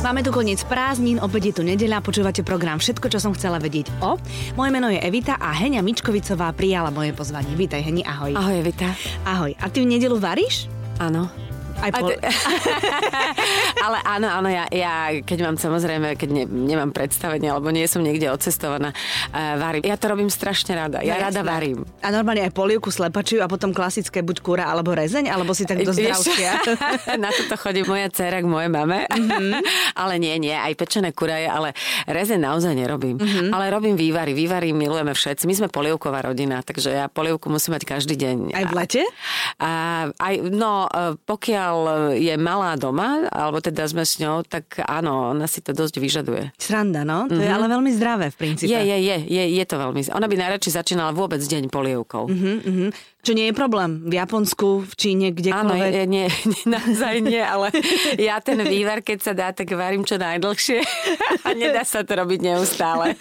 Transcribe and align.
Máme 0.00 0.24
tu 0.24 0.32
koniec 0.32 0.64
prázdnin, 0.64 1.20
opäť 1.20 1.52
je 1.52 1.54
tu 1.60 1.62
nedeľa, 1.62 2.00
počúvate 2.00 2.40
program 2.40 2.80
Všetko, 2.80 3.12
čo 3.12 3.18
som 3.20 3.36
chcela 3.36 3.60
vedieť 3.60 3.92
o. 4.00 4.16
Moje 4.56 4.70
meno 4.72 4.88
je 4.88 4.96
Evita 4.96 5.36
a 5.36 5.52
Henia 5.52 5.84
Mičkovicová 5.84 6.56
prijala 6.56 6.88
moje 6.88 7.12
pozvanie. 7.12 7.52
Vítaj 7.52 7.84
Heni, 7.84 8.00
ahoj. 8.00 8.32
Ahoj 8.32 8.56
Evita. 8.64 8.96
Ahoj. 9.28 9.52
A 9.60 9.68
ty 9.68 9.84
v 9.84 9.92
nedelu 9.92 10.16
varíš? 10.16 10.72
Áno. 10.96 11.45
Aj 11.80 11.90
po... 11.92 12.08
te... 12.08 12.16
Ale 13.86 13.98
áno, 14.02 14.28
áno, 14.30 14.48
ja, 14.48 14.64
ja 14.72 15.12
keď 15.22 15.38
mám 15.46 15.56
samozrejme, 15.60 16.16
keď 16.16 16.28
ne, 16.32 16.44
nemám 16.48 16.90
predstavenie, 16.90 17.52
alebo 17.52 17.68
nie 17.70 17.84
som 17.86 18.00
niekde 18.00 18.32
odcestovaná, 18.32 18.90
uh, 18.92 19.56
varím. 19.60 19.82
Ja 19.84 20.00
to 20.00 20.10
robím 20.10 20.32
strašne 20.32 20.74
rada. 20.74 21.04
Ja 21.04 21.20
no, 21.20 21.30
rada 21.30 21.40
jasné. 21.44 21.50
varím. 21.50 21.78
A 22.00 22.08
normálne 22.12 22.42
aj 22.48 22.52
polievku 22.56 22.88
slepačiu 22.88 23.44
a 23.44 23.50
potom 23.50 23.70
klasické 23.76 24.24
buď 24.24 24.36
kúra 24.40 24.64
alebo 24.68 24.96
rezeň, 24.96 25.28
alebo 25.28 25.52
si 25.52 25.68
tak 25.68 25.84
do 25.84 25.92
zdravšia. 25.92 26.50
Na 27.22 27.30
toto 27.32 27.54
chodí 27.60 27.84
moja 27.84 28.08
dcera 28.10 28.40
k 28.40 28.46
mojej 28.48 28.70
mame. 28.72 29.04
Mm-hmm. 29.06 29.52
ale 30.02 30.14
nie, 30.16 30.34
nie, 30.40 30.54
aj 30.56 30.72
pečené 30.74 31.12
kuraje, 31.12 31.46
ale 31.46 31.76
rezeň 32.08 32.40
naozaj 32.40 32.72
nerobím. 32.72 33.20
Mm-hmm. 33.20 33.50
Ale 33.52 33.64
robím 33.70 33.94
vývary. 33.94 34.32
Vývary 34.32 34.72
milujeme 34.72 35.12
všetci. 35.12 35.44
My 35.44 35.54
sme 35.54 35.68
polievková 35.68 36.24
rodina, 36.24 36.64
takže 36.64 36.90
ja 36.92 37.06
polievku 37.10 37.52
musím 37.52 37.76
mať 37.76 37.82
každý 37.84 38.14
deň. 38.16 38.36
Aj 38.56 38.64
v 38.64 38.72
lete? 38.74 39.02
A, 39.60 39.70
aj, 40.16 40.34
no, 40.48 40.86
e, 40.88 41.18
pokiaľ 41.26 41.65
pokiaľ 41.66 42.14
je 42.14 42.34
malá 42.38 42.78
doma, 42.78 43.26
alebo 43.26 43.58
teda 43.58 43.82
sme 43.90 44.06
s 44.06 44.22
ňou, 44.22 44.46
tak 44.46 44.78
áno, 44.86 45.34
ona 45.34 45.50
si 45.50 45.58
to 45.58 45.74
dosť 45.74 45.98
vyžaduje. 45.98 46.54
Sranda, 46.54 47.02
no? 47.02 47.26
To 47.26 47.34
mm-hmm. 47.34 47.42
je 47.42 47.50
mhm. 47.50 47.56
ale 47.58 47.66
veľmi 47.66 47.90
zdravé 47.90 48.26
v 48.30 48.36
princípe. 48.38 48.70
Je, 48.70 48.78
je, 48.78 48.96
je, 49.02 49.16
je, 49.26 49.44
je 49.58 49.64
to 49.66 49.76
veľmi. 49.76 50.00
Ona 50.14 50.26
by 50.30 50.34
najradšej 50.38 50.72
začínala 50.78 51.10
vôbec 51.10 51.42
deň 51.42 51.66
polievkou. 51.66 52.30
Mm-hmm. 52.30 52.88
Čo 53.26 53.34
nie 53.34 53.50
je 53.50 53.58
problém. 53.58 54.06
V 54.06 54.22
Japonsku, 54.22 54.86
v 54.86 54.94
Číne, 54.94 55.34
kdekoľvek. 55.34 55.82
Áno, 55.82 56.06
nie, 56.06 56.06
nie, 56.06 56.26
naozaj 56.78 57.26
nie, 57.26 57.42
ale 57.42 57.74
ja 58.22 58.38
ten 58.38 58.62
vývar, 58.62 59.02
keď 59.02 59.18
sa 59.18 59.32
dá, 59.34 59.50
tak 59.50 59.66
varím 59.74 60.06
čo 60.06 60.14
najdlhšie 60.14 60.78
a 61.42 61.50
nedá 61.58 61.82
sa 61.82 62.06
to 62.06 62.14
robiť 62.14 62.38
neustále. 62.46 63.18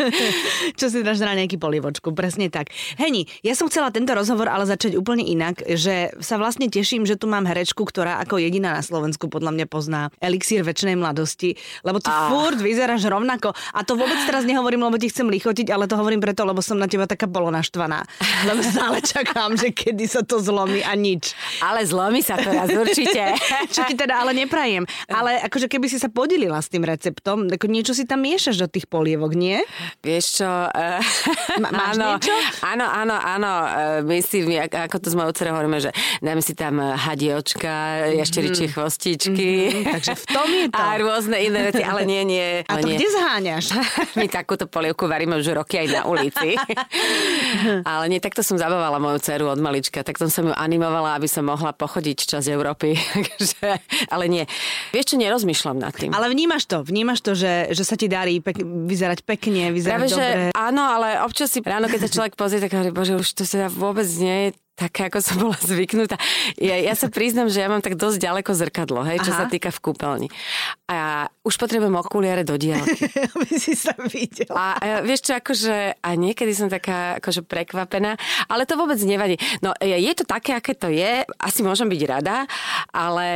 čo 0.80 0.94
si 0.94 1.02
dáš 1.02 1.26
na 1.26 1.34
nejaký 1.34 1.58
polivočku, 1.58 2.14
presne 2.14 2.54
tak. 2.54 2.70
Heni, 3.02 3.26
ja 3.42 3.58
som 3.58 3.66
chcela 3.66 3.90
tento 3.90 4.14
rozhovor 4.14 4.46
ale 4.46 4.70
začať 4.70 4.94
úplne 4.94 5.26
inak, 5.26 5.66
že 5.74 6.14
sa 6.22 6.38
vlastne 6.38 6.70
teším, 6.70 7.10
že 7.10 7.18
tu 7.18 7.26
mám 7.26 7.50
herečku, 7.50 7.82
ktorá 7.82 8.22
ako 8.22 8.38
jediná 8.38 8.78
na 8.78 8.86
Slovensku 8.86 9.26
podľa 9.26 9.58
mňa 9.58 9.66
pozná 9.66 10.14
elixír 10.22 10.62
väčšnej 10.62 11.02
mladosti, 11.02 11.58
lebo 11.82 11.98
ty 11.98 12.14
ah. 12.14 12.30
furt 12.30 12.62
vyzeráš 12.62 13.10
rovnako. 13.10 13.58
A 13.74 13.82
to 13.82 13.98
vôbec 13.98 14.22
teraz 14.30 14.46
nehovorím, 14.46 14.86
lebo 14.86 15.02
ti 15.02 15.10
chcem 15.10 15.26
lichotiť, 15.34 15.74
ale 15.74 15.90
to 15.90 15.98
hovorím 15.98 16.22
preto, 16.22 16.46
lebo 16.46 16.62
som 16.62 16.78
na 16.78 16.86
teba 16.86 17.10
taká 17.10 17.26
polonaštvaná. 17.26 18.06
Lebo 18.46 18.62
stále 18.62 19.02
čakám, 19.02 19.58
že 19.58 19.74
keď 19.74 19.95
kedy 19.96 20.12
sa 20.12 20.28
to 20.28 20.44
zlomí 20.44 20.84
a 20.84 20.92
nič. 20.92 21.32
Ale 21.64 21.88
zlomí 21.88 22.20
sa 22.20 22.36
to 22.36 22.52
raz 22.52 22.68
určite. 22.68 23.32
Čo 23.74 23.88
ti 23.88 23.96
teda 23.96 24.20
ale 24.20 24.36
neprajem. 24.36 24.84
Ale 25.08 25.40
akože 25.48 25.72
keby 25.72 25.88
si 25.88 26.04
sa 26.04 26.12
podelila 26.12 26.60
s 26.60 26.68
tým 26.68 26.84
receptom, 26.84 27.48
ako 27.48 27.72
niečo 27.72 27.96
si 27.96 28.04
tam 28.04 28.28
miešaš 28.28 28.60
do 28.60 28.68
tých 28.68 28.92
polievok, 28.92 29.32
nie? 29.40 29.64
Vieš 30.04 30.44
čo? 30.44 30.52
Uh, 30.52 31.00
Ma, 31.64 31.72
máš 31.72 31.96
áno, 31.96 32.08
niečo? 32.12 32.36
Áno, 32.68 32.84
áno, 32.92 33.16
áno. 33.16 33.52
Uh, 33.64 34.00
my 34.04 34.20
si, 34.20 34.44
ako 34.60 35.00
to 35.00 35.08
s 35.08 35.16
mojou 35.16 35.32
dcerou 35.32 35.56
hovoríme, 35.56 35.80
že 35.80 35.96
dáme 36.20 36.44
si 36.44 36.52
tam 36.52 36.76
hadiočka, 36.84 37.72
mm-hmm. 37.72 38.20
jašteričie 38.20 38.68
chvostičky. 38.76 39.52
Mm-hmm, 39.72 39.94
takže 39.96 40.14
v 40.20 40.26
tom 40.28 40.50
je 40.52 40.66
to. 40.68 40.76
A 40.84 41.00
rôzne 41.00 41.40
iné 41.40 41.72
veci, 41.72 41.88
ale 41.88 42.04
nie, 42.04 42.28
nie. 42.28 42.68
A 42.68 42.84
to 42.84 42.92
nie. 42.92 43.00
kde 43.00 43.08
zháňaš? 43.16 43.66
My 44.20 44.28
takúto 44.28 44.68
polievku 44.68 45.08
varíme 45.08 45.40
už 45.40 45.56
roky 45.56 45.80
aj 45.80 45.88
na 45.88 46.02
ulici. 46.04 46.60
ale 47.88 48.04
nie, 48.12 48.20
takto 48.20 48.44
som 48.44 48.60
zabávala 48.60 49.00
moju 49.00 49.24
dceru 49.24 49.46
od 49.48 49.62
malička 49.62 49.85
malička, 49.86 50.02
tak 50.02 50.18
som 50.18 50.50
ju 50.50 50.54
animovala, 50.54 51.14
aby 51.18 51.30
som 51.30 51.46
mohla 51.46 51.70
pochodiť 51.70 52.18
čas 52.26 52.50
Európy. 52.50 52.98
ale 54.14 54.26
nie. 54.26 54.44
Vieš 54.90 55.14
čo, 55.14 55.16
nerozmýšľam 55.22 55.78
nad 55.78 55.94
tým. 55.94 56.10
Ale 56.10 56.34
vnímaš 56.34 56.66
to, 56.66 56.82
vnímaš 56.82 57.22
to, 57.22 57.38
že, 57.38 57.70
že 57.70 57.84
sa 57.86 57.94
ti 57.94 58.10
darí 58.10 58.42
pek- 58.42 58.66
vyzerať 58.66 59.22
pekne, 59.22 59.70
vyzerať 59.70 60.00
Práve, 60.02 60.10
dobre. 60.10 60.42
Že 60.50 60.58
áno, 60.58 60.84
ale 60.90 61.08
občas 61.22 61.54
si 61.54 61.62
ráno, 61.62 61.86
keď 61.86 62.00
sa 62.08 62.10
človek 62.10 62.34
pozrie, 62.34 62.62
tak 62.62 62.74
hovorí, 62.74 62.90
bože, 62.90 63.14
už 63.14 63.30
to 63.38 63.44
sa 63.46 63.70
vôbec 63.70 64.08
nie 64.18 64.50
je 64.50 64.65
také, 64.76 65.08
ako 65.08 65.20
som 65.24 65.36
bola 65.40 65.56
zvyknutá. 65.56 66.20
Ja, 66.60 66.76
ja 66.76 66.94
sa 67.00 67.08
priznam, 67.08 67.48
že 67.48 67.64
ja 67.64 67.72
mám 67.72 67.80
tak 67.80 67.96
dosť 67.96 68.20
ďaleko 68.20 68.52
zrkadlo, 68.52 69.08
hej, 69.08 69.24
čo 69.24 69.32
Aha. 69.32 69.40
sa 69.40 69.46
týka 69.48 69.72
v 69.72 69.80
kúpeľni. 69.80 70.28
A 70.92 71.32
už 71.48 71.56
potrebujem 71.56 71.96
okuliare 71.96 72.44
do 72.44 72.60
diálky. 72.60 73.08
Aby 73.34 73.50
si 73.56 73.74
sa 73.74 73.96
videla. 73.96 74.52
A, 74.52 74.66
a 74.76 74.88
vieš 75.00 75.32
čo, 75.32 75.40
akože, 75.40 76.04
a 76.04 76.10
niekedy 76.20 76.52
som 76.52 76.68
taká 76.68 77.24
akože 77.24 77.48
prekvapená, 77.48 78.20
ale 78.52 78.68
to 78.68 78.76
vôbec 78.76 79.00
nevadí. 79.00 79.40
No, 79.64 79.72
je 79.80 80.12
to 80.12 80.28
také, 80.28 80.60
aké 80.60 80.76
to 80.76 80.92
je, 80.92 81.24
asi 81.40 81.60
môžem 81.64 81.88
byť 81.88 82.02
rada, 82.04 82.44
ale 82.92 83.28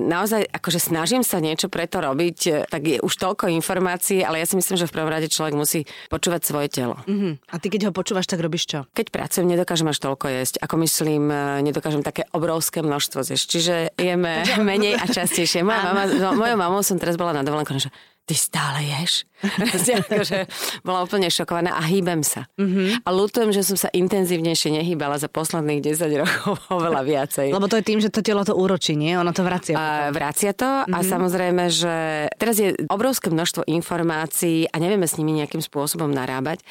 naozaj, 0.00 0.48
akože 0.48 0.80
snažím 0.80 1.20
sa 1.20 1.44
niečo 1.44 1.68
preto 1.68 2.00
robiť, 2.00 2.72
tak 2.72 2.82
je 2.88 2.96
už 3.04 3.12
toľko 3.20 3.52
informácií, 3.52 4.24
ale 4.24 4.40
ja 4.40 4.48
si 4.48 4.56
myslím, 4.56 4.80
že 4.80 4.88
v 4.88 4.94
prvom 4.96 5.12
rade 5.12 5.28
človek 5.28 5.52
musí 5.52 5.84
počúvať 6.08 6.40
svoje 6.40 6.68
telo. 6.72 6.96
Uh-huh. 7.04 7.36
A 7.52 7.60
ty 7.60 7.68
keď 7.68 7.90
ho 7.90 7.92
počúvaš, 7.92 8.24
tak 8.24 8.40
robíš 8.40 8.64
čo? 8.64 8.88
Keď 8.96 9.12
pracujem, 9.12 9.44
nedokážem 9.44 9.92
až 9.92 10.00
toľko 10.00 10.32
jesť 10.32 10.53
jesť, 10.54 10.62
ako 10.62 10.74
myslím, 10.86 11.22
e, 11.30 11.66
nedokážem 11.66 12.06
také 12.06 12.22
obrovské 12.30 12.78
množstvo 12.78 13.26
zjesť. 13.26 13.44
Čiže 13.50 13.74
jeme 13.98 14.46
menej 14.62 14.94
a 14.94 15.04
častejšie. 15.10 15.66
Moja 15.66 15.82
mama, 15.90 16.06
mojou 16.38 16.56
mamou 16.56 16.80
som 16.86 16.94
teraz 16.94 17.18
bola 17.18 17.34
na 17.34 17.42
dovolenku, 17.42 17.74
že 17.74 17.90
ty 18.24 18.34
stále 18.34 18.80
ješ? 18.84 19.28
akože 20.08 20.48
bola 20.80 21.04
úplne 21.04 21.28
šokovaná 21.28 21.76
a 21.76 21.82
hýbem 21.84 22.24
sa. 22.24 22.48
Mm-hmm. 22.56 23.04
A 23.04 23.08
ľutujem, 23.12 23.50
že 23.52 23.60
som 23.60 23.76
sa 23.76 23.92
intenzívnejšie 23.92 24.80
nehýbala 24.80 25.20
za 25.20 25.28
posledných 25.28 25.84
10 25.84 26.20
rokov 26.22 26.64
oveľa 26.80 27.02
viacej. 27.04 27.52
Lebo 27.52 27.68
to 27.68 27.76
je 27.80 27.84
tým, 27.84 28.00
že 28.00 28.08
to 28.08 28.24
telo 28.24 28.40
to 28.46 28.56
úročí, 28.56 28.96
nie? 28.96 29.12
Ono 29.20 29.32
to 29.36 29.44
vracia. 29.44 29.76
A, 29.76 29.84
vracia 30.10 30.56
to 30.56 30.64
mm-hmm. 30.64 30.94
a 30.94 30.98
mhm. 31.00 31.06
samozrejme, 31.06 31.64
že 31.68 31.94
teraz 32.40 32.56
je 32.56 32.72
obrovské 32.88 33.28
množstvo 33.28 33.68
informácií 33.68 34.68
a 34.72 34.76
nevieme 34.80 35.04
s 35.04 35.20
nimi 35.20 35.36
nejakým 35.36 35.60
spôsobom 35.60 36.08
narábať. 36.08 36.64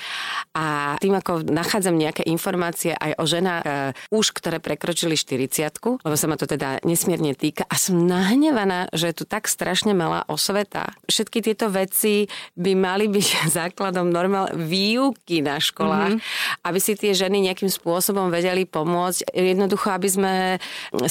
A 0.57 0.97
tým, 0.97 1.13
ako 1.13 1.45
nachádzam 1.45 1.93
nejaké 1.93 2.25
informácie 2.25 2.97
aj 2.97 3.21
o 3.21 3.25
ženách 3.25 3.63
uh, 3.63 3.73
už, 4.09 4.33
ktoré 4.33 4.57
prekročili 4.57 5.13
40 5.13 5.65
lebo 5.83 6.15
sa 6.15 6.27
ma 6.29 6.35
to 6.39 6.47
teda 6.47 6.79
nesmierne 6.87 7.35
týka 7.35 7.67
a 7.67 7.75
som 7.75 8.03
nahnevaná, 8.03 8.89
že 8.91 9.11
je 9.11 9.15
tu 9.21 9.25
tak 9.27 9.45
strašne 9.47 9.91
malá 9.95 10.23
osveta. 10.27 10.95
Všetky 11.07 11.42
tieto 11.43 11.67
veci 11.67 12.23
by 12.55 12.71
mali 12.73 13.11
byť 13.11 13.27
základom 13.59 14.07
normál 14.07 14.49
výuky 14.55 15.43
na 15.43 15.59
školách, 15.59 16.17
mm-hmm. 16.17 16.65
aby 16.65 16.79
si 16.79 16.95
tie 16.95 17.11
ženy 17.11 17.43
nejakým 17.51 17.69
spôsobom 17.69 18.31
vedeli 18.31 18.63
pomôcť. 18.63 19.35
Jednoducho, 19.35 19.91
aby 19.91 20.07
sme 20.07 20.33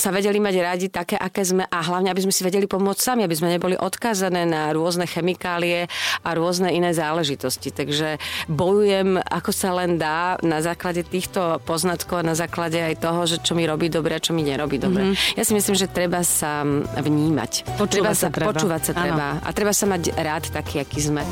sa 0.01 0.09
vedeli 0.09 0.41
mať 0.41 0.55
radi 0.59 0.87
také, 0.89 1.21
aké 1.21 1.45
sme 1.45 1.69
a 1.69 1.79
hlavne, 1.85 2.09
aby 2.09 2.25
sme 2.25 2.33
si 2.33 2.43
vedeli 2.43 2.65
pomôcť 2.65 3.01
sami, 3.01 3.23
aby 3.23 3.37
sme 3.37 3.53
neboli 3.53 3.77
odkázané 3.77 4.49
na 4.49 4.73
rôzne 4.73 5.05
chemikálie 5.05 5.87
a 6.25 6.29
rôzne 6.33 6.73
iné 6.73 6.97
záležitosti. 6.97 7.69
Takže 7.75 8.17
bojujem, 8.49 9.21
ako 9.21 9.51
sa 9.53 9.77
len 9.77 10.01
dá 10.01 10.41
na 10.41 10.65
základe 10.65 11.05
týchto 11.05 11.61
poznatkov 11.69 12.23
a 12.23 12.29
na 12.33 12.37
základe 12.39 12.81
aj 12.81 13.03
toho, 13.03 13.21
že 13.29 13.37
čo 13.43 13.53
mi 13.53 13.69
robí 13.69 13.93
dobre 13.93 14.17
a 14.17 14.23
čo 14.23 14.33
mi 14.33 14.47
nerobí 14.47 14.81
dobre. 14.81 15.13
Mm-hmm. 15.13 15.37
Ja 15.37 15.45
si 15.45 15.53
myslím, 15.53 15.77
že 15.77 15.91
treba 15.91 16.23
sa 16.23 16.63
vnímať. 16.97 17.77
Počúvať 17.77 17.91
treba 17.91 18.13
sa, 18.15 18.29
treba. 18.31 18.51
Počúvať 18.55 18.83
sa 18.83 18.93
treba. 18.95 19.27
A 19.43 19.49
treba 19.53 19.73
sa 19.75 19.87
mať 19.91 20.03
rád 20.23 20.49
taký, 20.55 20.81
aký 20.81 21.01
sme. 21.11 21.23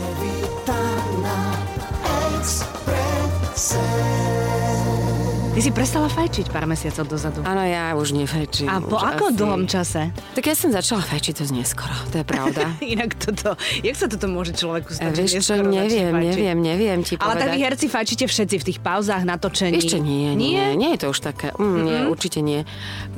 Ty 5.61 5.69
si 5.69 5.77
prestala 5.77 6.09
fajčiť 6.09 6.57
pár 6.57 6.65
mesiacov 6.65 7.05
dozadu. 7.05 7.45
Áno, 7.45 7.61
ja 7.61 7.93
už 7.93 8.17
nefajčím. 8.17 8.65
A 8.65 8.81
po 8.81 8.97
ako 8.97 9.29
asi... 9.29 9.37
dlhom 9.37 9.69
čase? 9.69 10.09
Tak 10.33 10.49
ja 10.49 10.57
som 10.57 10.73
začala 10.73 11.05
fajčiť 11.05 11.37
to 11.37 11.45
neskoro, 11.53 11.93
to 12.09 12.17
je 12.17 12.25
pravda. 12.25 12.73
Inak 12.97 13.13
toto, 13.21 13.61
jak 13.85 13.93
sa 13.93 14.09
toto 14.09 14.25
môže 14.33 14.57
človeku 14.57 14.97
stať? 14.97 15.21
Vieš 15.21 15.45
čo, 15.45 15.61
neviem, 15.61 16.17
neviem, 16.17 16.57
neviem 16.57 17.05
ti 17.05 17.21
Ale 17.21 17.37
povedať. 17.37 17.41
tak 17.45 17.49
vy 17.53 17.59
herci 17.61 17.87
fajčíte 17.93 18.25
všetci 18.25 18.57
v 18.57 18.65
tých 18.73 18.79
pauzách, 18.81 19.21
natočení. 19.29 19.77
Ešte 19.77 20.01
nie, 20.01 20.33
nie, 20.33 20.57
nie, 20.57 20.81
nie 20.81 20.91
je 20.97 21.05
to 21.05 21.07
už 21.13 21.21
také, 21.21 21.53
mm, 21.53 21.61
mm-hmm. 21.61 21.85
nie, 21.85 21.99
určite 22.09 22.41
nie. 22.41 22.65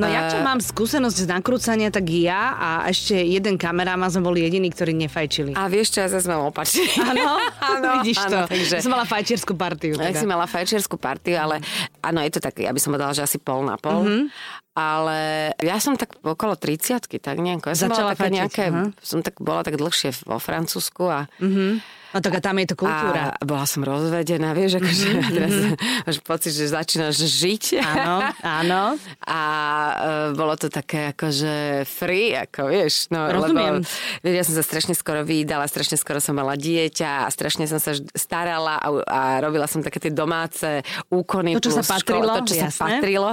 No 0.03 0.11
uh... 0.11 0.11
ja 0.11 0.27
čo 0.27 0.43
mám 0.43 0.59
skúsenosť 0.59 1.23
z 1.23 1.27
nakrúcania, 1.31 1.95
tak 1.95 2.11
ja 2.11 2.59
a 2.59 2.69
ešte 2.91 3.23
jeden 3.23 3.55
kameraman 3.55 4.11
sme 4.11 4.27
boli 4.27 4.43
jediní, 4.43 4.67
ktorí 4.75 4.99
nefajčili. 4.99 5.55
A 5.55 5.71
vieš 5.71 5.95
čo, 5.95 6.03
ja 6.03 6.11
zase 6.11 6.27
mám 6.27 6.51
opačne. 6.51 6.91
Áno, 7.07 7.39
áno, 7.79 8.03
vidíš 8.03 8.19
áno, 8.27 8.51
to. 8.51 8.59
Takže... 8.59 8.83
Som 8.83 8.99
mala 8.99 9.07
fajčierskú 9.07 9.55
partiu. 9.55 9.95
Teda. 9.95 10.11
Ja 10.11 10.19
si 10.19 10.27
mala 10.27 10.51
fajčierskú 10.51 10.99
partiu, 10.99 11.39
ale 11.39 11.63
áno, 12.03 12.19
je 12.19 12.32
to 12.33 12.41
tak, 12.41 12.57
ja 12.57 12.73
by 12.73 12.81
som 12.81 12.97
povedala, 12.97 13.13
že 13.13 13.29
asi 13.29 13.37
pol 13.37 13.63
na 13.69 13.77
pol. 13.77 14.03
Mm-hmm. 14.03 14.25
Ale 14.73 15.19
ja 15.61 15.77
som 15.77 16.01
tak 16.01 16.17
okolo 16.25 16.57
30 16.57 17.05
tak 17.21 17.37
nejako. 17.37 17.69
Ja 17.69 17.77
som 17.77 17.93
Začala 17.93 18.13
bola 18.13 18.13
také 18.17 18.29
nejaké, 18.33 18.65
uh-huh. 18.73 18.89
som 19.05 19.21
tak, 19.21 19.37
bola 19.37 19.61
tak 19.61 19.77
dlhšie 19.77 20.25
vo 20.25 20.41
Francúzsku 20.41 21.05
a 21.13 21.29
mm-hmm 21.37 22.01
No 22.13 22.19
tak 22.21 22.37
a 22.37 22.41
tam 22.45 22.61
je 22.61 22.67
to 22.73 22.77
kultúra. 22.77 23.33
A 23.33 23.43
bola 23.45 23.65
som 23.65 23.81
rozvedená, 23.81 24.53
vieš, 24.53 24.79
akože 24.79 25.07
mm-hmm. 25.09 25.33
teraz 25.37 25.55
máš 26.05 26.19
pocit, 26.21 26.53
že 26.53 26.69
začínaš 26.69 27.17
žiť. 27.17 27.81
Áno, 27.81 28.15
áno. 28.45 28.83
A 29.25 29.41
uh, 29.41 30.29
bolo 30.37 30.55
to 30.61 30.69
také 30.69 31.17
akože 31.17 31.89
free, 31.89 32.37
ako 32.37 32.69
vieš. 32.69 33.09
No, 33.09 33.33
Rozumiem. 33.33 33.81
Lebo, 33.81 34.21
vieš, 34.21 34.35
ja 34.37 34.45
som 34.45 34.55
sa 34.61 34.65
strašne 34.65 34.95
skoro 34.97 35.25
vydala, 35.25 35.65
strašne 35.65 35.97
skoro 35.97 36.21
som 36.21 36.37
mala 36.37 36.55
dieťa 36.57 37.25
a 37.25 37.29
strašne 37.33 37.65
som 37.65 37.81
sa 37.81 37.97
starala 38.13 38.77
a, 38.77 38.89
a 39.09 39.21
robila 39.41 39.65
som 39.65 39.81
také 39.81 39.99
tie 39.99 40.13
domáce 40.13 40.85
úkony. 41.09 41.57
To, 41.57 41.65
čo 41.65 41.73
sa 41.73 41.85
patrilo. 41.85 42.29
Škole, 42.29 42.45
to, 42.45 42.53
čo 42.53 42.57
jasné. 42.61 42.71
sa 42.71 42.85
patrilo. 42.85 43.31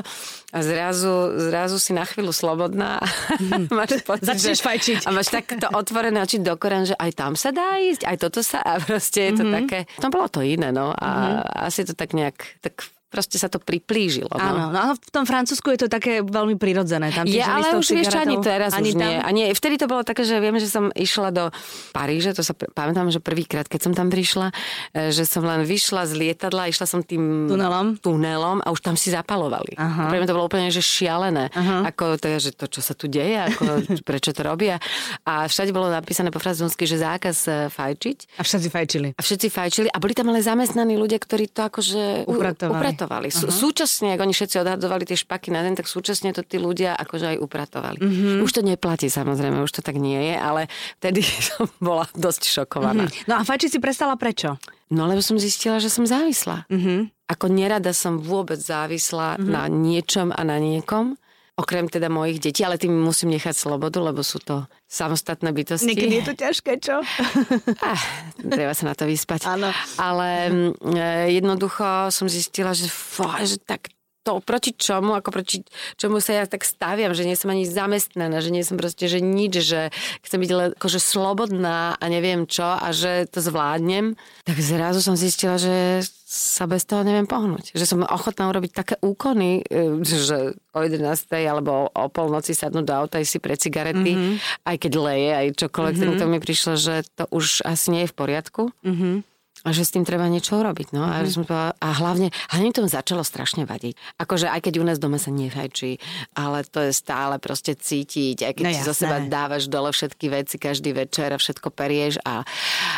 A 0.49 0.65
zrazu, 0.65 1.13
zrazu 1.37 1.77
si 1.77 1.93
na 1.93 2.09
chvíľu 2.09 2.33
slobodná. 2.33 2.97
Mm. 3.37 3.69
máš 3.77 4.01
pocit, 4.01 4.25
Začneš 4.25 4.59
že, 4.59 4.65
fajčiť. 4.65 4.99
A 5.05 5.09
máš 5.13 5.29
takto 5.29 5.69
otvorené 5.69 6.17
oči 6.25 6.41
do 6.41 6.57
koren, 6.57 6.89
že 6.89 6.97
aj 6.97 7.11
tam 7.13 7.37
sa 7.37 7.53
dá 7.53 7.77
ísť, 7.77 8.09
aj 8.09 8.17
toto 8.17 8.41
sa... 8.41 8.57
A 8.69 8.77
proste 8.77 9.19
je 9.21 9.31
to 9.33 9.43
mm-hmm. 9.43 9.57
také... 9.65 9.79
To 9.97 10.13
bolo 10.13 10.29
to 10.29 10.45
iné, 10.45 10.69
no. 10.69 10.93
A 10.93 11.09
mm-hmm. 11.09 11.65
asi 11.65 11.81
to 11.85 11.93
tak 11.97 12.13
nejak... 12.13 12.37
Tak 12.61 12.85
proste 13.09 13.41
sa 13.41 13.49
to 13.49 13.57
priplížilo. 13.57 14.29
No. 14.29 14.39
Áno, 14.39 14.63
no 14.69 14.81
v 14.93 15.09
tom 15.09 15.25
Francúzsku 15.25 15.73
je 15.73 15.85
to 15.85 15.87
také 15.89 16.21
veľmi 16.21 16.55
prirodzené. 16.61 17.09
Tam 17.09 17.25
je, 17.25 17.41
ale 17.41 17.73
už 17.75 17.89
vieš 17.89 18.13
ani 18.13 18.37
teraz 18.37 18.77
ani 18.77 18.93
už 18.93 19.01
tam? 19.01 19.01
nie. 19.01 19.15
A 19.17 19.29
nie. 19.33 19.45
Vtedy 19.51 19.81
to 19.81 19.89
bolo 19.89 20.05
také, 20.05 20.21
že 20.21 20.37
viem, 20.37 20.55
že 20.61 20.69
som 20.69 20.93
išla 20.93 21.33
do 21.33 21.49
Paríže, 21.91 22.37
to 22.37 22.45
sa 22.45 22.53
pamätám, 22.53 23.09
že 23.09 23.17
prvýkrát, 23.17 23.65
keď 23.65 23.89
som 23.89 23.93
tam 23.97 24.13
prišla, 24.13 24.53
e, 24.93 25.09
že 25.09 25.25
som 25.25 25.41
len 25.41 25.65
vyšla 25.65 26.05
z 26.05 26.13
lietadla, 26.15 26.69
išla 26.69 26.85
som 26.85 27.01
tým 27.01 27.49
tunelom, 27.49 27.97
tunelom 27.97 28.61
a 28.61 28.69
už 28.69 28.85
tam 28.85 28.93
si 28.93 29.09
zapalovali. 29.09 29.73
Aha. 29.75 30.13
Pre 30.13 30.17
mňa 30.21 30.27
to 30.29 30.35
bolo 30.37 30.45
úplne 30.45 30.69
že 30.69 30.85
šialené. 30.85 31.49
Aha. 31.49 31.89
Ako 31.89 32.21
to 32.21 32.29
že 32.37 32.53
to, 32.53 32.69
čo 32.69 32.85
sa 32.85 32.93
tu 32.93 33.09
deje, 33.09 33.35
ako, 33.35 33.89
prečo 34.07 34.31
to 34.31 34.45
robia. 34.45 34.77
A 35.25 35.49
všade 35.49 35.73
bolo 35.73 35.89
napísané 35.89 36.29
po 36.29 36.37
francúzsky, 36.37 36.85
že 36.85 37.01
zákaz 37.01 37.37
e, 37.49 37.51
fajčiť. 37.73 38.37
A 38.37 38.45
všetci 38.45 38.69
fajčili. 38.69 39.09
A 39.17 39.21
všetci 39.25 39.47
fajčili. 39.49 39.87
A 39.89 39.97
boli 39.97 40.13
tam 40.13 40.29
ale 40.29 40.45
zamestnaní 40.45 40.93
ľudia, 40.93 41.17
ktorí 41.17 41.49
to 41.49 41.65
akože 41.65 42.29
upratovali 42.29 42.59
upratovali. 42.59 42.98
Uh-huh. 43.05 43.53
Súčasne, 43.53 44.17
ak 44.17 44.23
oni 44.25 44.33
všetci 44.33 44.59
odhadovali 44.59 45.05
tie 45.05 45.15
špaky 45.15 45.53
na 45.53 45.63
deň, 45.63 45.79
tak 45.79 45.87
súčasne 45.87 46.33
to 46.35 46.43
tí 46.43 46.57
ľudia 46.59 46.97
akože 46.97 47.35
aj 47.35 47.37
upratovali. 47.39 47.99
Uh-huh. 48.01 48.43
Už 48.43 48.51
to 48.51 48.61
neplatí 48.65 49.07
samozrejme, 49.07 49.61
už 49.63 49.79
to 49.79 49.81
tak 49.85 49.95
nie 50.01 50.19
je, 50.19 50.35
ale 50.35 50.67
vtedy 50.99 51.21
som 51.53 51.69
bola 51.79 52.09
dosť 52.17 52.49
šokovaná. 52.49 53.07
Uh-huh. 53.07 53.27
No 53.29 53.39
a 53.39 53.45
fajčiť 53.45 53.77
si 53.77 53.79
prestala 53.79 54.19
prečo? 54.19 54.57
No 54.89 55.05
lebo 55.05 55.21
som 55.21 55.37
zistila, 55.37 55.77
že 55.77 55.87
som 55.87 56.03
závislá. 56.03 56.65
Uh-huh. 56.67 57.07
Ako 57.29 57.45
nerada 57.47 57.93
som 57.93 58.17
vôbec 58.17 58.57
závislá 58.57 59.37
uh-huh. 59.37 59.45
na 59.45 59.69
niečom 59.69 60.33
a 60.33 60.41
na 60.41 60.57
niekom 60.57 61.15
okrem 61.59 61.91
teda 61.91 62.07
mojich 62.07 62.39
detí, 62.39 62.63
ale 62.63 62.79
tým 62.79 62.95
musím 62.95 63.35
nechať 63.35 63.51
slobodu, 63.51 63.99
lebo 63.99 64.23
sú 64.23 64.39
to 64.39 64.63
samostatné 64.87 65.51
bytosti. 65.51 65.91
Niekedy 65.91 66.15
je 66.23 66.25
to 66.25 66.35
ťažké, 66.39 66.71
čo? 66.79 67.03
ah, 67.91 68.01
treba 68.39 68.71
sa 68.71 68.87
na 68.87 68.95
to 68.95 69.03
vyspať. 69.03 69.43
Áno. 69.43 69.67
Ale 69.99 70.47
e, 70.47 71.35
jednoducho 71.35 72.07
som 72.15 72.31
zistila, 72.31 72.71
že, 72.71 72.87
fó, 72.87 73.27
že 73.43 73.59
tak 73.59 73.91
to 74.29 74.45
proti 74.45 74.77
čomu, 74.77 75.17
ako 75.17 75.33
proti 75.33 75.65
čomu 75.97 76.21
sa 76.21 76.37
ja 76.37 76.45
tak 76.45 76.61
staviam, 76.61 77.17
že 77.17 77.25
nie 77.25 77.33
som 77.33 77.49
ani 77.49 77.65
zamestnaná, 77.65 78.37
že 78.45 78.53
nie 78.53 78.61
som 78.61 78.77
proste, 78.77 79.09
že 79.09 79.17
nič, 79.17 79.65
že 79.65 79.89
chcem 80.21 80.37
byť 80.37 80.51
len 80.53 80.69
akože 80.77 81.01
slobodná 81.01 81.97
a 81.97 82.05
neviem 82.05 82.45
čo 82.45 82.77
a 82.77 82.93
že 82.93 83.25
to 83.33 83.41
zvládnem, 83.41 84.13
tak 84.45 84.61
zrazu 84.61 85.01
som 85.01 85.17
zistila, 85.17 85.57
že 85.57 86.05
sa 86.29 86.69
bez 86.69 86.85
toho 86.85 87.01
neviem 87.01 87.25
pohnúť. 87.25 87.73
Že 87.73 87.85
som 87.89 88.05
ochotná 88.05 88.53
urobiť 88.53 88.71
také 88.77 88.95
úkony, 89.01 89.65
e, 89.65 90.05
že 90.05 90.53
o 90.77 90.79
11. 90.85 91.01
alebo 91.49 91.89
o 91.89 92.05
polnoci 92.13 92.53
sadnúť 92.53 92.85
do 92.85 92.93
auta 92.93 93.17
si 93.25 93.41
pre 93.41 93.57
cigarety, 93.57 94.13
mm-hmm. 94.13 94.35
aj 94.69 94.75
keď 94.77 94.91
leje, 94.93 95.31
aj 95.33 95.47
čokoľvek, 95.57 95.95
mm-hmm. 95.97 96.19
to 96.21 96.25
mi 96.29 96.37
prišlo, 96.37 96.73
že 96.77 97.01
to 97.17 97.25
už 97.33 97.65
asi 97.65 97.87
nie 97.89 98.01
je 98.05 98.11
v 98.13 98.17
poriadku. 98.17 98.69
Mm-hmm 98.85 99.15
a 99.63 99.69
že 99.75 99.83
s 99.83 99.91
tým 99.91 100.07
treba 100.07 100.25
niečo 100.31 100.55
urobiť. 100.59 100.95
No. 100.95 101.03
A, 101.03 101.23
mm. 101.23 101.43
povedala, 101.43 101.75
a 101.79 101.87
hlavne, 101.91 102.31
hlavne 102.51 102.71
to 102.71 102.87
začalo 102.87 103.27
strašne 103.27 103.67
vadiť. 103.67 103.97
Akože 104.15 104.47
aj 104.47 104.61
keď 104.63 104.73
u 104.79 104.83
nás 104.87 104.97
doma 104.97 105.19
sa 105.19 105.31
nefajčí, 105.33 105.99
ale 106.35 106.63
to 106.63 106.79
je 106.87 106.91
stále 106.95 107.35
proste 107.43 107.75
cítiť, 107.75 108.47
aj 108.47 108.53
keď 108.55 108.65
no, 108.65 108.71
si 108.71 108.81
zo 108.87 108.95
seba 108.95 109.19
dávaš 109.27 109.67
dole 109.67 109.91
všetky 109.91 110.25
veci 110.31 110.55
každý 110.55 110.95
večer 110.95 111.35
a 111.35 111.41
všetko 111.41 111.67
perieš, 111.75 112.23
a, 112.23 112.47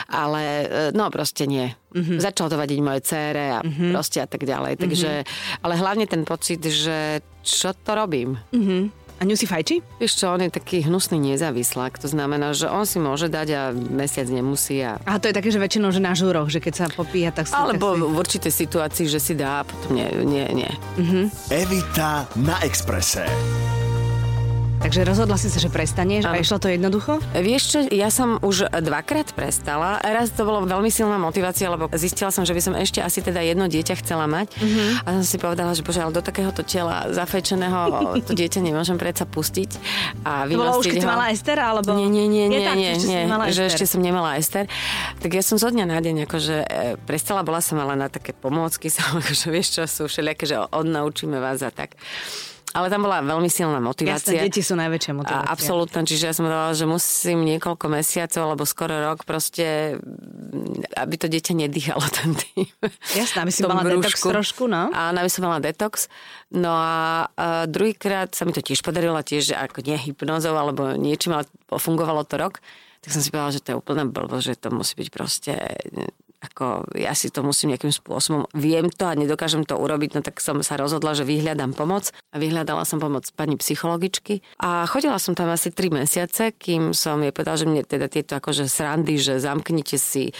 ale 0.05 0.43
e, 0.43 0.65
no 0.93 1.09
proste 1.09 1.49
nie. 1.49 1.73
Mm-hmm. 1.91 2.23
Začalo 2.23 2.47
to 2.47 2.57
vadiť 2.61 2.79
moje 2.79 3.01
cére 3.03 3.45
a 3.51 3.59
mm-hmm. 3.59 3.91
proste 3.91 4.23
a 4.23 4.27
tak 4.29 4.47
ďalej. 4.47 4.79
Takže, 4.79 5.11
mm-hmm. 5.25 5.63
ale 5.65 5.73
hlavne 5.75 6.05
ten 6.07 6.23
pocit, 6.23 6.63
že 6.63 7.19
čo 7.41 7.73
to 7.73 7.91
robím. 7.97 8.37
Mm-hmm. 8.53 9.00
A 9.21 9.29
ňu 9.29 9.37
si 9.37 9.45
fajči? 9.45 9.85
Vieš 10.01 10.17
čo, 10.17 10.33
on 10.33 10.41
je 10.41 10.49
taký 10.49 10.81
hnusný 10.81 11.21
nezávislák. 11.21 11.93
To 12.01 12.09
znamená, 12.09 12.57
že 12.57 12.65
on 12.65 12.89
si 12.89 12.97
môže 12.97 13.29
dať 13.29 13.47
a 13.53 13.61
mesiac 13.69 14.25
nemusí. 14.25 14.81
A, 14.81 14.97
a 15.05 15.21
to 15.21 15.29
je 15.29 15.37
také, 15.37 15.53
že 15.53 15.61
väčšinou, 15.61 15.93
že 15.93 16.01
na 16.01 16.17
žúroch, 16.17 16.49
že 16.49 16.57
keď 16.57 16.73
sa 16.73 16.85
popíja, 16.89 17.29
tak 17.29 17.45
si... 17.45 17.53
Alebo 17.53 17.93
si... 17.93 18.01
v 18.01 18.17
určitej 18.17 18.49
situácii, 18.49 19.05
že 19.05 19.21
si 19.21 19.37
dá 19.37 19.61
a 19.61 19.67
potom 19.69 19.93
nie, 19.93 20.09
nie, 20.25 20.65
nie. 20.65 20.71
Uh-huh. 20.97 21.29
Evita 21.53 22.25
na 22.33 22.57
Exprese. 22.65 23.29
Takže 24.81 25.05
rozhodla 25.05 25.37
si 25.37 25.45
sa, 25.53 25.61
že 25.61 25.69
prestaneš 25.69 26.25
a 26.25 26.33
išlo 26.41 26.57
to 26.57 26.65
jednoducho? 26.65 27.21
Vieš 27.37 27.63
čo, 27.69 27.79
ja 27.93 28.09
som 28.09 28.41
už 28.41 28.65
dvakrát 28.81 29.29
prestala. 29.37 30.01
Raz 30.01 30.33
to 30.33 30.41
bolo 30.41 30.65
veľmi 30.65 30.89
silná 30.89 31.21
motivácia, 31.21 31.69
lebo 31.69 31.85
zistila 31.93 32.33
som, 32.33 32.49
že 32.49 32.57
by 32.57 32.61
som 32.65 32.73
ešte 32.73 32.97
asi 32.97 33.21
teda 33.21 33.45
jedno 33.45 33.69
dieťa 33.69 34.01
chcela 34.01 34.25
mať. 34.25 34.49
Uh-huh. 34.57 35.05
A 35.05 35.21
som 35.21 35.25
si 35.29 35.37
povedala, 35.37 35.77
že 35.77 35.85
bože, 35.85 36.01
ale 36.01 36.09
do 36.09 36.25
takéhoto 36.25 36.65
tela 36.65 37.13
zafečeného 37.13 38.17
to 38.25 38.33
dieťa 38.33 38.57
nemôžem 38.57 38.97
predsa 38.97 39.29
pustiť. 39.29 39.69
A 40.25 40.49
to 40.49 40.57
bolo 40.57 40.81
už, 40.81 40.89
keď 40.89 41.05
ho... 41.05 41.09
mala 41.13 41.29
Ester? 41.29 41.61
Alebo... 41.61 41.93
Nie, 41.93 42.09
nie, 42.09 42.25
nie, 42.25 42.49
nie, 42.49 42.65
tak, 42.65 42.73
nie, 42.73 42.97
nie, 42.97 43.29
nie 43.29 43.53
že 43.53 43.69
ešte 43.69 43.85
som 43.85 44.01
nemala 44.01 44.41
Ester. 44.41 44.65
Tak 45.21 45.29
ja 45.29 45.45
som 45.45 45.61
zo 45.61 45.69
dňa 45.69 45.85
na 45.85 46.01
deň 46.01 46.25
akože 46.25 46.57
e, 46.65 46.97
prestala, 47.05 47.45
bola 47.45 47.61
som 47.61 47.77
ale 47.77 47.93
na 47.93 48.09
také 48.09 48.33
pomôcky, 48.33 48.89
som 48.97 49.05
akože 49.13 49.45
vieš 49.53 49.77
čo, 49.77 49.85
sú 49.85 50.09
všelijaké, 50.09 50.49
že 50.49 50.57
odnaučíme 50.57 51.37
vás 51.37 51.61
a 51.61 51.69
tak. 51.69 51.93
Ale 52.71 52.87
tam 52.87 53.03
bola 53.03 53.19
veľmi 53.19 53.51
silná 53.51 53.79
motivácia. 53.83 54.35
Jasne, 54.35 54.47
deti 54.47 54.61
sú 54.63 54.79
najväčšia 54.79 55.13
motivácia. 55.15 55.47
A 55.47 55.51
absolútne, 55.51 56.07
čiže 56.07 56.31
ja 56.31 56.33
som 56.35 56.47
povedala, 56.47 56.71
že 56.71 56.85
musím 56.87 57.43
niekoľko 57.43 57.85
mesiacov, 57.91 58.41
alebo 58.41 58.63
skoro 58.63 58.93
rok 58.99 59.27
proste, 59.27 59.99
aby 60.95 61.15
to 61.19 61.27
dieťa 61.27 61.53
nedýchalo 61.67 62.03
ten 62.11 62.31
tým. 62.35 62.67
Jasné, 63.11 63.37
aby 63.43 63.51
si 63.51 63.61
mala 63.67 63.83
brúšku. 63.83 63.99
detox 63.99 64.15
trošku, 64.23 64.63
no. 64.71 64.87
A 64.95 65.11
aby 65.11 65.27
som 65.27 65.43
mala 65.47 65.59
detox. 65.59 66.07
No 66.51 66.71
a, 66.71 67.27
a 67.35 67.67
druhýkrát 67.67 68.31
sa 68.31 68.47
mi 68.47 68.55
to 68.55 68.63
tiež 68.63 68.83
podarilo, 68.83 69.19
tiež 69.19 69.55
ako 69.55 69.83
nie 69.83 69.99
hypnozou 69.99 70.55
alebo 70.55 70.95
niečím, 70.95 71.35
ale 71.35 71.45
fungovalo 71.71 72.23
to 72.23 72.39
rok 72.39 72.63
tak 73.01 73.17
som 73.17 73.21
si 73.25 73.33
povedala, 73.33 73.49
že 73.57 73.63
to 73.65 73.69
je 73.73 73.79
úplne 73.81 74.05
blbo, 74.13 74.37
že 74.37 74.53
to 74.53 74.69
musí 74.69 74.93
byť 74.93 75.09
proste 75.09 75.53
ako 76.41 76.89
ja 76.97 77.13
si 77.13 77.29
to 77.29 77.45
musím 77.45 77.77
nejakým 77.77 77.93
spôsobom, 77.93 78.49
viem 78.57 78.89
to 78.89 79.05
a 79.05 79.13
nedokážem 79.13 79.61
to 79.61 79.77
urobiť, 79.77 80.17
no 80.17 80.21
tak 80.25 80.41
som 80.41 80.57
sa 80.65 80.73
rozhodla, 80.73 81.13
že 81.13 81.21
vyhľadám 81.21 81.77
pomoc 81.77 82.09
a 82.33 82.41
vyhľadala 82.41 82.81
som 82.81 82.97
pomoc 82.97 83.29
pani 83.37 83.61
psychologičky 83.61 84.41
a 84.57 84.89
chodila 84.89 85.21
som 85.21 85.37
tam 85.37 85.53
asi 85.53 85.69
3 85.69 86.01
mesiace, 86.01 86.49
kým 86.57 86.97
som 86.97 87.21
jej 87.21 87.29
povedala, 87.29 87.61
že 87.61 87.69
mne 87.69 87.85
teda 87.85 88.09
tieto 88.09 88.33
akože 88.33 88.65
srandy, 88.65 89.21
že 89.21 89.37
zamknite 89.37 90.01
si 90.01 90.33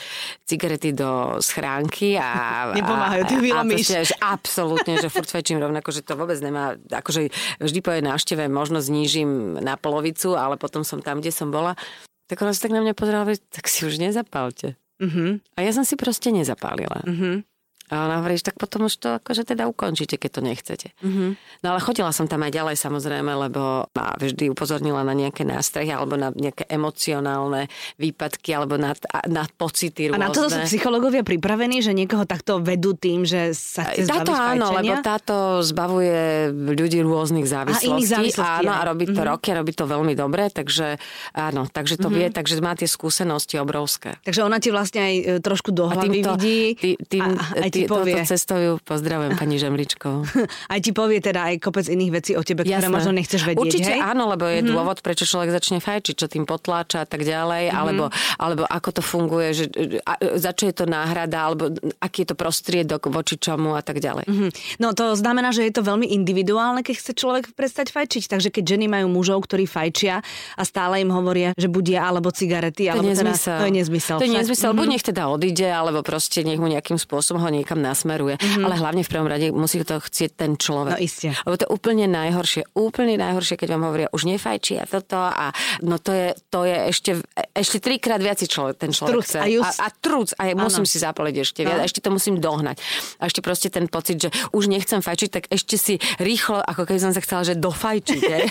cigarety 0.49 0.89
do 0.97 1.37
schránky 1.37 2.17
a... 2.17 2.29
Nepomáhajú, 2.81 3.21
ty 3.29 3.35
vylomíš. 3.37 3.93
že 4.09 4.17
absolútne, 4.17 4.97
že 4.97 5.13
furt 5.13 5.29
fečím 5.29 5.61
rovnako, 5.61 5.93
že 5.93 6.01
to 6.01 6.17
vôbec 6.17 6.41
nemá, 6.41 6.81
akože 6.89 7.29
vždy 7.61 7.79
po 7.85 7.93
jej 7.93 8.01
návšteve 8.01 8.49
možno 8.49 8.81
znížim 8.81 9.61
na 9.61 9.77
polovicu, 9.77 10.33
ale 10.33 10.57
potom 10.57 10.81
som 10.81 10.97
tam, 10.97 11.21
kde 11.21 11.29
som 11.29 11.53
bola. 11.53 11.77
Tak 12.25 12.41
ona 12.41 12.55
sa 12.55 12.65
tak 12.65 12.73
na 12.73 12.81
mňa 12.81 12.95
pozerala, 12.95 13.27
tak 13.51 13.67
si 13.67 13.83
už 13.83 13.99
nezapálte. 13.99 14.79
Uh-huh. 15.01 15.41
A 15.57 15.65
ja 15.65 15.73
som 15.73 15.85
si 15.85 15.97
proste 15.97 16.29
nezapálila. 16.29 17.01
Uh-huh. 17.09 17.41
A 17.91 18.07
ona 18.07 18.23
hovorí, 18.23 18.39
tak 18.39 18.55
potom 18.55 18.87
už 18.87 18.95
to 19.03 19.07
akože 19.19 19.43
teda 19.43 19.67
ukončíte, 19.67 20.15
keď 20.15 20.31
to 20.31 20.41
nechcete. 20.41 20.87
Mm-hmm. 21.03 21.29
No 21.59 21.75
ale 21.75 21.79
chodila 21.83 22.15
som 22.15 22.23
tam 22.23 22.47
aj 22.47 22.55
ďalej 22.55 22.79
samozrejme, 22.79 23.27
lebo 23.27 23.83
ma 23.91 24.15
vždy 24.15 24.47
upozornila 24.47 25.03
na 25.03 25.11
nejaké 25.11 25.43
nástrehy 25.43 25.91
alebo 25.91 26.15
na 26.15 26.31
nejaké 26.31 26.71
emocionálne 26.71 27.67
výpadky 27.99 28.55
alebo 28.55 28.79
na, 28.79 28.95
na 29.27 29.43
pocity 29.59 30.07
rôzne. 30.07 30.23
A 30.23 30.23
na 30.23 30.31
to 30.31 30.47
sú 30.47 30.55
psychológovia 30.71 31.27
pripravení, 31.27 31.83
že 31.83 31.91
niekoho 31.91 32.23
takto 32.23 32.63
vedú 32.63 32.95
tým, 32.95 33.27
že 33.27 33.51
sa 33.51 33.91
chce 33.91 34.07
Táto 34.07 34.31
áno, 34.31 34.71
lebo 34.71 34.95
táto 35.03 35.59
zbavuje 35.59 36.47
ľudí 36.55 37.03
rôznych 37.03 37.43
závislostí. 37.43 37.91
A 37.91 37.91
iných 37.91 38.07
závislostí. 38.07 38.63
Áno, 38.63 38.71
a 38.71 38.81
robí 38.87 39.11
to 39.11 39.19
mm-hmm. 39.19 39.31
roky, 39.35 39.47
robí 39.51 39.71
to 39.75 39.83
veľmi 39.83 40.13
dobre, 40.15 40.47
takže 40.47 40.95
áno, 41.35 41.67
takže 41.67 41.99
to 41.99 42.07
mm-hmm. 42.07 42.23
vie, 42.23 42.27
takže 42.31 42.53
má 42.63 42.71
tie 42.71 42.87
skúsenosti 42.87 43.59
obrovské. 43.59 44.15
Takže 44.23 44.47
ona 44.47 44.63
ti 44.63 44.71
vlastne 44.71 45.03
aj 45.03 45.13
e, 45.19 45.23
trošku 45.43 45.75
do 45.75 45.91
hlavy 45.91 46.23
vidí. 46.23 46.59
Tý, 46.79 46.91
tým, 47.03 47.35
a, 47.35 47.67
a 47.67 47.67
tým 47.67 47.80
ti 47.81 47.89
povie. 47.89 48.13
Toto 48.13 48.29
cestujú, 48.29 48.71
pozdravujem 48.81 49.33
pani 49.35 49.55
Žemličkovú. 49.57 50.21
Aj 50.73 50.79
ti 50.79 50.91
povie 50.91 51.17
teda 51.17 51.49
aj 51.49 51.55
kopec 51.59 51.85
iných 51.85 52.11
vecí 52.11 52.31
o 52.33 52.41
tebe, 52.41 52.61
ktoré 52.61 52.77
Jasné. 52.79 52.93
možno 52.93 53.11
nechceš 53.11 53.41
vedieť, 53.43 53.61
Určite 53.61 53.91
hej? 53.91 53.99
Mhm. 53.99 54.07
áno, 54.07 54.23
lebo 54.27 54.45
je 54.45 54.59
mm-hmm. 54.59 54.71
dôvod, 54.71 54.97
prečo 54.99 55.23
človek 55.23 55.49
začne 55.51 55.77
fajčiť, 55.77 56.15
čo 56.15 56.27
tým 56.27 56.45
potláča 56.45 57.03
a 57.03 57.07
tak 57.07 57.21
ďalej, 57.21 57.63
Mhm. 57.63 57.69
mm-hmm. 57.69 57.81
alebo, 57.81 58.03
alebo 58.37 58.63
ako 58.65 58.89
to 58.91 59.01
funguje, 59.01 59.47
že, 59.51 59.65
a, 60.03 60.13
za 60.37 60.51
čo 60.51 60.67
je 60.67 60.75
to 60.75 60.85
náhrada, 60.85 61.37
alebo 61.41 61.71
aký 61.97 62.23
je 62.23 62.29
to 62.29 62.35
prostriedok 62.35 63.07
voči 63.07 63.35
čomu 63.35 63.73
a 63.73 63.81
tak 63.81 63.97
ďalej. 63.97 64.25
Mhm. 64.27 64.47
No 64.77 64.91
to 64.91 65.13
znamená, 65.13 65.49
že 65.51 65.63
je 65.63 65.73
to 65.73 65.81
veľmi 65.81 66.07
individuálne, 66.07 66.81
keď 66.81 66.95
chce 66.97 67.11
človek 67.13 67.53
prestať 67.53 67.91
fajčiť. 67.91 68.23
Takže 68.27 68.49
keď 68.49 68.63
ženy 68.67 68.85
majú 68.87 69.07
mužov, 69.07 69.43
ktorí 69.43 69.65
fajčia 69.65 70.21
a 70.55 70.63
stále 70.63 70.99
im 70.99 71.09
hovoria, 71.09 71.53
že 71.53 71.67
buď 71.67 71.85
ja 71.91 72.03
alebo 72.07 72.31
cigarety, 72.31 72.87
To 72.87 72.97
alebo 72.97 73.07
je 73.07 73.15
teda, 73.15 73.31
nezmysel. 73.31 73.57
to 73.57 73.65
je 73.65 73.73
nezmysel. 73.73 74.17
To 74.17 74.25
je 74.25 74.33
nezmysel. 74.33 74.69
Mhm. 74.71 74.77
Buď 74.77 74.87
nech 74.89 75.05
teda 75.05 75.23
odíde, 75.27 75.67
alebo 75.67 75.99
proste 76.01 76.41
nech 76.41 76.57
mu 76.57 76.67
nejakým 76.67 76.97
spôsobom 76.97 77.39
ho 77.39 77.49
niekam 77.49 77.70
nasmeruje. 77.79 78.35
Mhm. 78.35 78.65
Ale 78.67 78.75
hlavne 78.75 79.01
v 79.05 79.09
prvom 79.09 79.29
rade 79.29 79.47
musí 79.53 79.79
to 79.85 80.01
chcieť 80.01 80.31
ten 80.35 80.51
človek. 80.59 80.97
No 80.97 80.99
iste. 80.99 81.31
Lebo 81.45 81.55
to 81.55 81.63
je 81.67 81.71
úplne 81.71 82.05
najhoršie. 82.09 82.67
Úplne 82.75 83.15
najhoršie, 83.15 83.55
keď 83.55 83.67
vám 83.77 83.83
hovoria, 83.87 84.07
už 84.11 84.27
nefajčí 84.27 84.75
a 84.75 84.85
toto 84.85 85.15
a 85.15 85.55
no 85.79 85.95
to 85.95 86.11
je, 86.11 86.27
to 86.49 86.59
je 86.67 86.77
ešte, 86.89 87.11
ešte 87.53 87.77
trikrát 87.79 88.19
viac 88.19 88.41
človek, 88.41 88.75
ten 88.75 88.91
človek 88.91 89.13
Truc 89.21 89.25
chce. 89.27 89.37
a 89.39 89.45
just. 89.45 89.77
a, 89.79 89.85
a 89.85 89.93
truc. 89.93 90.33
A 90.35 90.49
ja 90.49 90.55
musím 90.57 90.83
si 90.83 90.97
zapaliť 90.97 91.35
ešte 91.39 91.61
viac. 91.61 91.77
No. 91.77 91.83
A 91.83 91.87
ešte 91.87 92.01
to 92.01 92.09
musím 92.09 92.41
dohnať. 92.41 92.81
A 93.21 93.29
ešte 93.29 93.39
proste 93.39 93.69
ten 93.69 93.85
pocit, 93.85 94.17
že 94.17 94.29
už 94.51 94.65
nechcem 94.67 94.99
fajčiť, 94.99 95.29
tak 95.29 95.43
ešte 95.47 95.75
si 95.77 95.93
rýchlo, 96.17 96.59
ako 96.63 96.89
keby 96.89 96.99
som 96.99 97.11
sa 97.13 97.21
chcela, 97.21 97.45
že 97.45 97.53
dofajčiť. 97.55 98.21
je. 98.21 98.39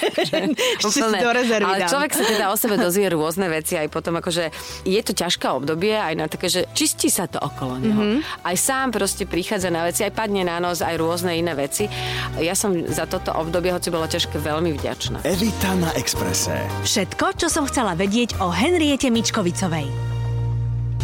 Že 0.80 0.86
úplne. 0.86 1.18
do 1.20 1.30
rezervy 1.32 1.66
Ale 1.66 1.78
dám. 1.84 1.90
človek 1.90 2.10
sa 2.14 2.24
teda 2.24 2.44
o 2.52 2.56
sebe 2.56 2.76
dozvie 2.76 3.08
rôzne 3.10 3.46
veci 3.50 3.74
aj 3.76 3.88
potom, 3.90 4.16
akože 4.18 4.52
je 4.84 5.00
to 5.02 5.12
ťažké 5.12 5.46
obdobie 5.50 5.92
aj 5.92 6.14
na 6.16 6.26
také, 6.30 6.46
že 6.48 6.60
čistí 6.72 7.08
sa 7.10 7.26
to 7.26 7.40
okolo 7.40 7.76
neho. 7.80 8.00
Mhm. 8.00 8.08
Mm-hmm. 8.20 8.46
Aj 8.46 8.56
sám 8.56 8.88
proste 9.00 9.24
prichádza 9.24 9.72
na 9.72 9.88
veci, 9.88 10.04
aj 10.04 10.12
padne 10.12 10.44
na 10.44 10.60
nos, 10.60 10.84
aj 10.84 11.00
rôzne 11.00 11.32
iné 11.32 11.56
veci. 11.56 11.88
Ja 12.36 12.52
som 12.52 12.76
za 12.84 13.08
toto 13.08 13.32
obdobie, 13.32 13.72
hoci 13.72 13.88
bolo 13.88 14.04
ťažké, 14.04 14.36
veľmi 14.36 14.76
vďačná. 14.76 15.24
Evita 15.24 15.72
na 15.80 15.88
Exprese. 15.96 16.60
Všetko, 16.84 17.40
čo 17.40 17.48
som 17.48 17.64
chcela 17.64 17.96
vedieť 17.96 18.36
o 18.44 18.52
Henriete 18.52 19.08
Mičkovicovej. 19.08 19.88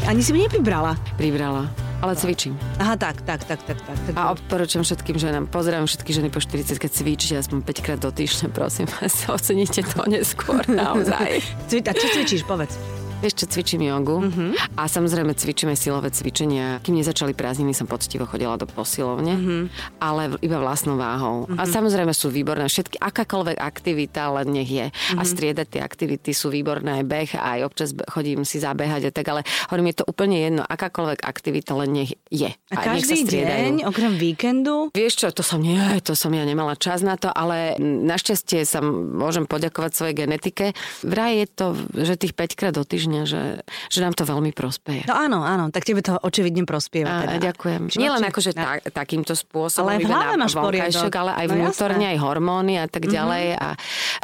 Ani 0.05 0.21
si 0.21 0.37
mi 0.37 0.45
nepribrala. 0.45 0.93
Pribrala. 1.17 1.73
Ale 2.05 2.13
cvičím. 2.13 2.53
Aha, 2.77 3.01
tak, 3.01 3.25
tak, 3.25 3.49
tak, 3.49 3.65
tak, 3.65 3.81
tak. 3.81 3.97
tak. 3.97 4.13
A 4.13 4.29
odporúčam 4.37 4.85
všetkým 4.85 5.17
ženám, 5.17 5.49
pozerám 5.49 5.89
všetky 5.89 6.13
ženy 6.13 6.29
po 6.29 6.45
40, 6.45 6.77
keď 6.77 6.91
cvičíte 6.93 7.41
aspoň 7.41 7.65
5 7.65 7.81
krát 7.81 8.01
do 8.05 8.13
týždňa, 8.13 8.53
prosím 8.53 8.85
vás, 8.93 9.25
oceníte 9.33 9.81
to 9.81 10.05
neskôr 10.05 10.61
naozaj. 10.69 11.41
A 11.73 11.93
čo 11.97 12.07
cvičíš, 12.13 12.45
povedz? 12.45 12.77
Čo, 13.19 13.45
cvičím 13.45 13.83
jogu 13.83 14.23
Mhm. 14.23 14.29
uh-huh. 14.29 14.77
a 14.77 14.87
samozrejme 14.87 15.33
cvičíme 15.33 15.75
silové 15.75 16.09
cvičenia. 16.09 16.79
Kým 16.79 16.95
nezačali 16.95 17.33
prázdniny, 17.33 17.73
som 17.73 17.85
poctivo 17.85 18.25
chodila 18.25 18.55
do 18.55 18.65
posilovne, 18.65 19.35
Mhm. 19.35 19.43
uh-huh. 19.43 19.65
ale 19.99 20.23
iba 20.41 20.57
vlastnou 20.57 20.95
váhou. 20.95 21.45
Uh-huh. 21.45 21.59
A 21.59 21.67
samozrejme 21.67 22.13
sú 22.13 22.31
výborné 22.31 22.65
všetky, 22.65 22.97
akákoľvek 22.97 23.59
aktivita, 23.59 24.31
len 24.33 24.47
nech 24.53 24.71
je. 24.71 24.87
Uh-huh. 24.89 25.19
A 25.19 25.23
Mhm. 25.23 25.29
striedať 25.29 25.67
tie 25.69 25.81
aktivity 25.83 26.31
sú 26.31 26.49
výborné, 26.49 27.03
aj 27.03 27.05
beh, 27.05 27.31
aj 27.35 27.59
občas 27.63 27.89
chodím 28.07 28.41
si 28.43 28.57
zabehať 28.57 29.03
a 29.05 29.13
tak, 29.13 29.27
ale 29.27 29.41
hovorím, 29.69 29.91
je 29.91 29.97
to 29.97 30.05
úplne 30.07 30.37
jedno, 30.39 30.63
akákoľvek 30.63 31.21
aktivita, 31.21 31.75
len 31.75 31.91
nech 31.93 32.11
je. 32.31 32.55
A 32.71 32.73
nech 32.73 32.79
sa 32.79 32.87
každý 32.87 33.17
striedajú. 33.21 33.59
deň, 33.59 33.73
okrem 33.85 34.13
víkendu, 34.15 34.77
Vieš 34.95 35.13
čo, 35.19 35.29
to 35.29 35.43
som 35.43 35.59
nie, 35.59 35.77
to 36.01 36.15
som 36.15 36.31
ja 36.31 36.47
nemala 36.47 36.73
čas 36.73 37.03
na 37.03 37.19
to, 37.19 37.29
ale 37.29 37.75
našťastie 37.81 38.63
sa 38.63 38.79
môžem 38.81 39.45
poďakovať 39.45 39.93
svojej 39.93 40.15
genetike. 40.17 40.65
Vraj 41.03 41.33
je 41.35 41.47
to, 41.51 41.67
že 41.93 42.15
tých 42.17 42.33
5 42.33 42.55
krát 42.55 42.73
do 42.73 42.81
týždňa, 42.81 43.06
že, 43.23 43.63
že 43.87 43.99
nám 43.99 44.13
to 44.13 44.23
veľmi 44.23 44.51
prospeje. 44.51 45.05
No 45.05 45.15
áno, 45.15 45.39
áno, 45.41 45.69
tak 45.69 45.83
tebe 45.83 46.01
to 46.01 46.19
očividne 46.19 46.63
prospieva. 46.63 47.23
Teda. 47.23 47.33
a 47.33 47.45
ďakujem. 47.45 47.81
Či- 47.87 47.99
Nie 47.99 48.11
len 48.11 48.21
či- 48.21 48.29
akože 48.29 48.51
no. 48.53 48.61
tak, 48.61 48.79
takýmto 48.91 49.33
spôsobom, 49.33 49.87
Ale 49.87 50.01
v 50.01 50.09
hlave 50.09 50.35
máš 50.35 50.53
poriadok. 50.53 51.13
ale 51.13 51.33
aj 51.33 51.47
No 51.47 51.55
vnútorne, 51.57 52.03
jasné. 52.03 52.13
aj 52.13 52.19
hormóny 52.19 52.75
a 52.77 52.87
tak 52.87 53.05
ďalej. 53.05 53.45
A 53.55 53.69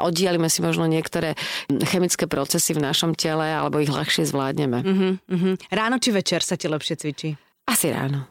oddialíme 0.00 0.46
si 0.46 0.60
možno 0.60 0.84
niektoré 0.84 1.38
chemické 1.86 2.26
procesy 2.26 2.72
v 2.72 2.82
našom 2.82 3.12
tele, 3.12 3.46
alebo 3.46 3.78
ich 3.78 3.88
ľahšie 3.88 4.24
zvládneme. 4.24 4.78
Mhm, 4.80 5.08
mhm. 5.28 5.50
Ráno 5.68 5.96
či 5.96 6.10
večer 6.10 6.40
sa 6.40 6.56
ti 6.56 6.66
lepšie 6.66 6.96
cvičí? 6.96 7.30
Asi 7.64 7.88
ráno. 7.88 8.26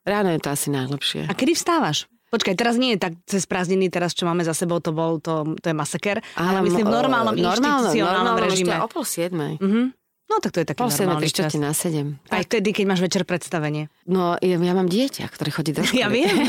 Ráno 0.00 0.30
je 0.30 0.38
to 0.38 0.48
asi 0.48 0.68
najlepšie. 0.68 1.26
A 1.26 1.32
kedy 1.32 1.52
vstávaš? 1.52 2.06
Počkaj, 2.30 2.54
teraz 2.54 2.78
nie 2.78 2.94
je 2.94 2.98
tak 3.02 3.18
cez 3.26 3.42
prázdniny, 3.42 3.90
teraz 3.90 4.14
čo 4.14 4.22
máme 4.22 4.46
za 4.46 4.54
sebou, 4.54 4.78
to 4.78 4.94
bol, 4.94 5.18
to, 5.18 5.58
to 5.58 5.66
je 5.66 5.74
masaker, 5.74 6.22
ale 6.38 6.62
myslím 6.62 6.86
v 6.86 6.94
normálnom 6.94 7.34
inštitucionálnom 7.34 8.36
režime. 8.38 8.78
o 8.78 8.86
pol 8.86 9.02
siedmej. 9.02 9.58
Mhm. 9.58 9.99
No 10.30 10.38
tak 10.38 10.54
to 10.54 10.62
je 10.62 10.66
siedmej, 10.70 11.10
normálny 11.10 11.30
čas. 11.34 11.58
na 11.58 11.74
sedem. 11.74 12.14
Aj 12.30 12.46
vtedy, 12.46 12.70
keď 12.70 12.84
máš 12.86 13.02
večer 13.02 13.26
predstavenie. 13.26 13.90
No, 14.06 14.38
ja, 14.38 14.62
ja 14.62 14.74
mám 14.78 14.86
dieťa, 14.86 15.26
ktoré 15.26 15.50
chodí 15.50 15.74
do 15.74 15.82
školy. 15.82 15.98
Ja 15.98 16.06
viem. 16.06 16.46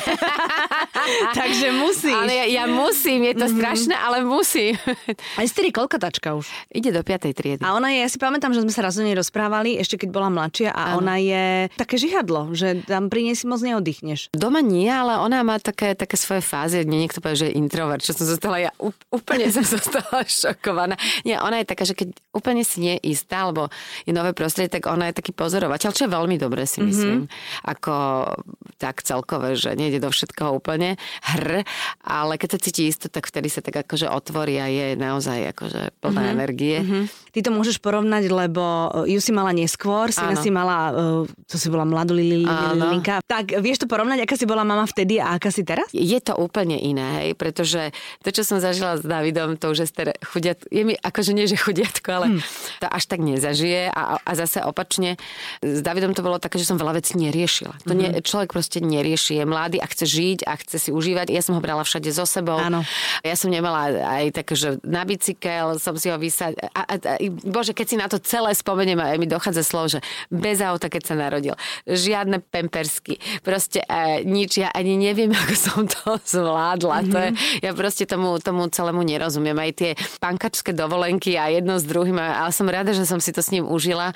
Takže 1.41 1.73
musíš. 1.73 2.13
Ale 2.13 2.29
ja, 2.29 2.45
ja 2.61 2.65
musím, 2.69 3.25
je 3.25 3.33
to 3.33 3.49
mm-hmm. 3.49 3.57
strašné, 3.57 3.95
ale 3.97 4.21
musím. 4.21 4.77
Aj 5.41 5.45
Steri 5.49 5.73
koľkotačka 5.73 6.37
už. 6.37 6.45
Ide 6.69 6.93
do 6.93 7.01
piatej 7.01 7.33
triedy. 7.33 7.61
A 7.65 7.73
ona 7.73 7.89
je, 7.89 8.05
ja 8.05 8.09
si 8.13 8.21
pamätám, 8.21 8.53
že 8.53 8.61
sme 8.61 8.69
sa 8.69 8.85
raz 8.85 9.01
o 9.01 9.03
nej 9.03 9.17
rozprávali, 9.17 9.81
ešte 9.81 9.97
keď 9.97 10.09
bola 10.13 10.29
mladšia 10.29 10.69
a 10.69 10.93
Áno. 10.93 11.01
ona 11.01 11.17
je 11.17 11.73
také 11.73 11.97
žihadlo, 11.97 12.53
že 12.53 12.85
tam 12.85 13.09
pri 13.09 13.33
nej 13.33 13.33
si 13.33 13.49
moc 13.49 13.65
neoddychneš. 13.65 14.29
Doma 14.37 14.61
nie, 14.61 14.85
ale 14.93 15.17
ona 15.17 15.41
má 15.41 15.57
také, 15.57 15.97
také 15.97 16.21
svoje 16.21 16.45
fázy. 16.45 16.85
Nie, 16.85 17.09
niekto 17.09 17.17
povie, 17.17 17.41
že 17.41 17.47
je 17.49 17.57
introvert, 17.57 18.05
čo 18.05 18.13
som 18.13 18.29
zostala. 18.29 18.61
Ja 18.61 18.71
úplne 19.09 19.49
som 19.49 19.65
zostala 19.81 20.21
šokovaná. 20.21 21.01
Nie, 21.25 21.41
ona 21.41 21.65
je 21.65 21.65
taká, 21.65 21.83
že 21.89 21.97
keď 21.97 22.13
úplne 22.29 22.61
si 22.61 22.77
nie 22.77 22.93
je 23.01 23.17
istá, 23.17 23.49
alebo 23.49 23.70
je 24.05 24.13
nové 24.15 24.31
prostredie, 24.31 24.71
tak 24.71 24.87
ona 24.87 25.11
je 25.11 25.19
taký 25.19 25.35
pozorovateľ, 25.35 25.89
čo 25.91 26.05
je 26.07 26.11
veľmi 26.13 26.37
dobré 26.39 26.63
si 26.63 26.79
myslím. 26.79 27.25
Mm-hmm. 27.27 27.67
Ako 27.67 27.95
tak 28.79 29.03
celkové, 29.03 29.57
že 29.57 29.73
nejde 29.75 29.99
do 29.99 30.13
všetkoho 30.13 30.61
úplne 30.61 30.95
hr, 31.25 31.65
ale 32.05 32.33
keď 32.39 32.57
sa 32.57 32.59
cíti 32.63 32.87
isto, 32.87 33.09
tak 33.09 33.27
vtedy 33.27 33.49
sa 33.49 33.59
tak 33.59 33.81
akože 33.83 34.07
otvorí 34.07 34.61
a 34.61 34.69
je 34.69 34.87
naozaj 34.95 35.51
akože 35.51 35.99
plná 35.99 36.21
mm-hmm. 36.21 36.35
energie. 36.37 36.77
Mm-hmm. 36.79 37.03
Ty 37.31 37.39
to 37.47 37.51
môžeš 37.51 37.77
porovnať, 37.81 38.23
lebo 38.29 38.63
ju 39.07 39.19
si 39.19 39.31
mala 39.33 39.55
neskôr, 39.55 40.11
Áno. 40.15 40.37
si 40.37 40.49
mala, 40.51 40.91
uh, 40.91 41.23
to 41.47 41.55
si 41.57 41.71
bola 41.71 41.87
mladú. 41.87 42.11
Lilinka. 42.11 43.23
Tak 43.23 43.55
vieš 43.63 43.83
to 43.83 43.87
porovnať, 43.87 44.27
aká 44.27 44.35
si 44.35 44.43
bola 44.43 44.67
mama 44.67 44.83
vtedy 44.83 45.17
a 45.17 45.39
aká 45.39 45.47
si 45.47 45.63
teraz? 45.63 45.87
Je 45.95 46.19
to 46.19 46.35
úplne 46.35 46.75
iné, 46.75 47.23
hej, 47.23 47.29
pretože 47.39 47.95
to, 48.19 48.29
čo 48.35 48.43
som 48.43 48.59
zažila 48.59 48.99
s 48.99 49.03
Davidom, 49.07 49.55
to 49.55 49.71
už 49.71 49.87
je 49.87 50.11
chudiat, 50.27 50.59
je 50.67 50.83
mi 50.83 50.93
akože 50.99 51.31
nie, 51.31 51.47
že 51.47 51.55
chudiatko, 51.55 52.09
ale 52.11 52.27
hmm. 52.35 52.41
to 52.83 52.87
až 52.91 53.03
tak 53.07 53.23
nezažije 53.61 53.93
a, 53.93 54.17
a 54.17 54.31
zase 54.33 54.59
opačne 54.65 55.21
s 55.61 55.79
Davidom 55.85 56.17
to 56.17 56.25
bolo 56.25 56.41
také, 56.41 56.57
že 56.57 56.65
som 56.65 56.81
veľa 56.81 56.97
vecí 56.97 57.17
neriešila. 57.17 57.85
To 57.85 57.93
nie, 57.93 58.09
človek 58.21 58.53
proste 58.53 58.81
nerieši, 58.81 59.41
je 59.41 59.45
mladý 59.45 59.77
a 59.77 59.85
chce 59.85 60.05
žiť 60.09 60.39
a 60.49 60.57
chce 60.57 60.77
si 60.77 60.89
užívať. 60.89 61.29
Ja 61.29 61.45
som 61.45 61.53
ho 61.57 61.61
brala 61.61 61.85
všade 61.85 62.09
so 62.09 62.25
sebou. 62.25 62.57
Áno. 62.57 62.81
Ja 63.21 63.35
som 63.37 63.53
nemala 63.53 63.93
aj 63.93 64.33
také, 64.33 64.57
že 64.57 64.81
na 64.81 65.05
bicykel 65.05 65.77
som 65.77 65.93
si 65.95 66.09
ho 66.09 66.17
vysať. 66.17 66.57
A, 66.73 66.81
a, 66.81 66.95
a, 66.97 67.13
bože, 67.45 67.77
keď 67.77 67.85
si 67.85 67.95
na 67.99 68.07
to 68.09 68.17
celé 68.17 68.57
spomeniem, 68.57 68.97
a 68.97 69.13
mi 69.21 69.29
dochádza 69.29 69.61
slovo, 69.61 69.87
že 69.91 69.99
bez 70.33 70.59
auta, 70.63 70.89
keď 70.89 71.03
sa 71.05 71.15
narodil. 71.15 71.53
Žiadne 71.85 72.41
pempersky. 72.41 73.21
Proste 73.45 73.85
e, 73.85 74.25
nič. 74.25 74.57
Ja 74.61 74.73
ani 74.73 74.97
neviem, 74.97 75.31
ako 75.41 75.55
som 75.55 75.81
to 75.85 76.17
zvládla. 76.25 77.05
Mm-hmm. 77.05 77.13
To 77.13 77.17
je, 77.17 77.29
ja 77.61 77.71
proste 77.77 78.09
tomu, 78.09 78.41
tomu 78.41 78.65
celému 78.71 79.05
nerozumiem. 79.05 79.57
Aj 79.57 79.71
tie 79.73 79.93
pankačské 80.19 80.73
dovolenky 80.73 81.37
a 81.37 81.51
jedno 81.51 81.77
s 81.77 81.85
druhým. 81.85 82.17
Ale 82.17 82.49
som 82.55 82.67
rada, 82.71 82.95
že 82.95 83.03
som 83.03 83.19
si 83.19 83.35
to 83.35 83.43
s 83.43 83.50
ním 83.51 83.63
užila. 83.63 84.15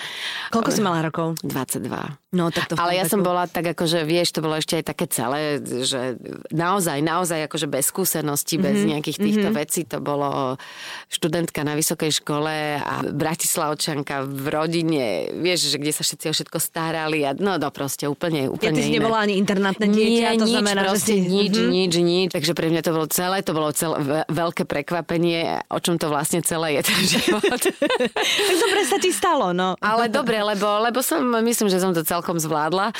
Koľko 0.49 0.69
si 0.69 0.79
mala 0.79 0.99
rokov? 1.01 1.35
22. 1.41 1.87
No, 2.31 2.49
tak 2.49 2.67
to 2.67 2.75
Ale 2.75 2.93
ja 2.93 3.05
som 3.05 3.21
bola 3.21 3.45
tak 3.45 3.63
akože, 3.69 4.03
vieš, 4.03 4.29
to 4.29 4.39
bolo 4.39 4.55
ešte 4.55 4.75
aj 4.75 4.85
také 4.85 5.05
celé, 5.05 5.55
že 5.61 6.19
naozaj, 6.49 6.99
naozaj 6.99 7.45
akože 7.45 7.63
bez 7.65 7.87
skúseností, 7.87 8.57
bez 8.57 8.75
Mhm, 8.77 8.87
nejakých 8.89 9.17
týchto 9.17 9.49
vecí. 9.51 9.81
To 9.85 9.99
bolo 9.99 10.59
študentka 11.07 11.61
na 11.61 11.73
vysokej 11.73 12.11
škole 12.13 12.51
a 12.77 12.93
bratislavčanka 13.05 14.23
v 14.23 14.45
rodine, 14.47 15.05
vieš, 15.33 15.69
že 15.69 15.77
kde 15.77 15.91
sa 15.91 16.01
všetci 16.01 16.25
o 16.25 16.33
všetko 16.33 16.57
starali 16.57 17.23
a 17.23 17.31
no, 17.33 17.55
no 17.55 17.69
proste 17.69 18.03
úplne, 18.05 18.41
Ja, 18.41 18.51
úplne 18.51 18.73
ty 18.73 18.83
si 18.83 18.93
nebola 18.93 19.21
ani 19.21 19.35
internátne 19.35 19.85
dieťa, 19.85 20.27
Nie, 20.27 20.35
to 20.35 20.43
nič, 20.43 20.53
znamená, 20.53 20.81
že 20.81 20.87
proste 20.89 21.13
si... 21.13 21.23
nič, 21.23 21.53
Mhm. 21.55 21.69
nič, 21.69 21.93
nič. 21.97 22.29
Takže 22.31 22.51
pre 22.51 22.67
mňa 22.67 22.81
to 22.81 22.91
bolo 22.91 23.07
celé, 23.07 23.37
to 23.39 23.51
bolo 23.51 23.69
celé, 23.71 23.95
ve- 23.97 24.27
veľké 24.27 24.63
prekvapenie, 24.65 25.39
o 25.67 25.79
čom 25.79 25.95
to 25.95 26.07
vlastne 26.07 26.41
celé 26.41 26.75
je 26.75 26.81
ten 26.83 26.99
život. 27.13 27.39
Tak 27.41 28.55
dobre 28.57 28.81
sa 28.83 28.97
ti 28.97 29.11
stalo, 29.25 29.57
no. 29.57 29.73
Ale 29.81 30.05
dobre, 30.13 30.37
lebo, 30.37 30.69
lebo 30.85 31.01
som, 31.01 31.25
myslím, 31.41 31.65
že 31.73 31.81
som 31.81 31.97
to 31.97 32.05
celkom 32.05 32.37
zvládla. 32.37 32.93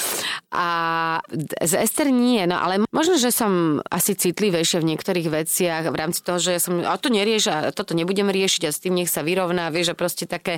A 0.49 0.67
z 1.61 1.73
Ester 1.77 2.09
nie, 2.09 2.41
no 2.49 2.57
ale 2.57 2.81
možno, 2.89 3.21
že 3.21 3.29
som 3.29 3.77
asi 3.93 4.17
citlivejšia 4.17 4.81
v 4.81 4.89
niektorých 4.89 5.29
veciach 5.29 5.85
v 5.85 5.95
rámci 5.95 6.25
toho, 6.25 6.41
že 6.41 6.57
ja 6.57 6.61
som, 6.61 6.81
a 6.81 6.97
to 6.97 7.13
nerieš 7.13 7.53
a 7.53 7.57
toto 7.69 7.93
nebudem 7.93 8.33
riešiť 8.33 8.61
a 8.65 8.73
s 8.73 8.81
tým 8.81 8.97
nech 8.97 9.13
sa 9.13 9.21
vyrovná, 9.21 9.69
vieš, 9.69 9.93
že 9.93 9.99
proste 9.99 10.25
také, 10.25 10.57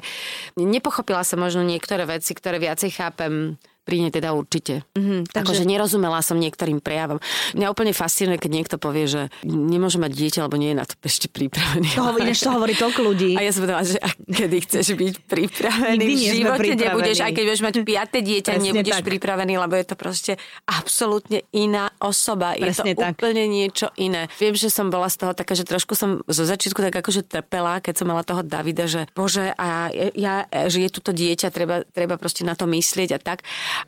nepochopila 0.56 1.28
som 1.28 1.44
možno 1.44 1.68
niektoré 1.68 2.08
veci, 2.08 2.32
ktoré 2.32 2.64
viacej 2.64 2.96
chápem 2.96 3.60
Pri 3.88 4.04
nej 4.04 4.12
teda 4.12 4.36
určite. 4.36 4.84
Mhm, 5.00 5.32
takže- 5.32 5.48
Akože 5.48 5.64
nerozumela 5.64 6.20
som 6.20 6.36
niektorým 6.36 6.84
prejavom. 6.84 7.24
Mňa 7.56 7.72
úplne 7.72 7.96
fascinuje, 7.96 8.36
keď 8.36 8.52
niekto 8.52 8.76
povie, 8.76 9.08
že 9.08 9.22
nemôže 9.48 9.96
mať 9.96 10.12
dieťa, 10.12 10.40
lebo 10.44 10.60
nie 10.60 10.76
je 10.76 10.78
na 10.78 10.84
to 10.84 11.00
ešte 11.00 11.32
pripravený. 11.32 11.96
To 11.96 12.04
hovorí, 12.04 12.36
to 12.36 12.52
hovorí 12.52 12.74
toľko 12.76 13.00
ľudí. 13.00 13.40
A 13.40 13.48
ja 13.48 13.56
som 13.56 13.64
povedala, 13.64 13.88
že 13.88 13.96
a 14.04 14.12
kedy 14.12 14.58
chceš 14.68 14.88
byť 14.92 15.14
pripravený? 15.24 16.04
Nikdy 16.04 16.14
v 16.20 16.36
živote 16.36 16.60
pripravení. 16.60 16.84
nebudeš, 16.84 17.18
aj 17.24 17.32
keď 17.32 17.44
budeš 17.48 17.64
mať 17.64 17.76
piaté 17.88 18.18
dieťa, 18.20 18.52
Presne 18.52 18.66
nebudeš 18.68 18.96
tak. 19.00 19.06
pripravený, 19.08 19.54
lebo 19.56 19.74
je 19.80 19.86
to 19.88 19.96
proste 19.96 20.34
absolútne 20.68 21.40
iná 21.56 21.88
osoba. 22.04 22.60
Presne 22.60 22.92
je 22.92 22.96
to 23.00 23.08
tak. 23.08 23.16
úplne 23.16 23.44
niečo 23.48 23.88
iné. 23.96 24.28
Viem, 24.36 24.54
že 24.54 24.68
som 24.68 24.92
bola 24.92 25.08
z 25.08 25.16
toho 25.24 25.32
taká, 25.32 25.56
že 25.56 25.64
trošku 25.64 25.96
som 25.96 26.20
zo 26.28 26.44
začiatku 26.44 26.84
tak 26.84 27.00
akože 27.00 27.24
trpela, 27.24 27.80
keď 27.80 28.04
som 28.04 28.08
mala 28.12 28.28
toho 28.28 28.44
Davida, 28.44 28.84
že 28.84 29.08
bože, 29.16 29.56
a 29.56 29.88
ja, 30.14 30.44
že 30.68 30.84
je 30.84 30.90
tuto 30.92 31.16
dieťa, 31.16 31.48
treba, 31.50 31.88
treba 31.88 32.20
proste 32.20 32.44
na 32.44 32.54
to 32.54 32.68
myslieť 32.68 33.16
a 33.16 33.20
tak. 33.24 33.48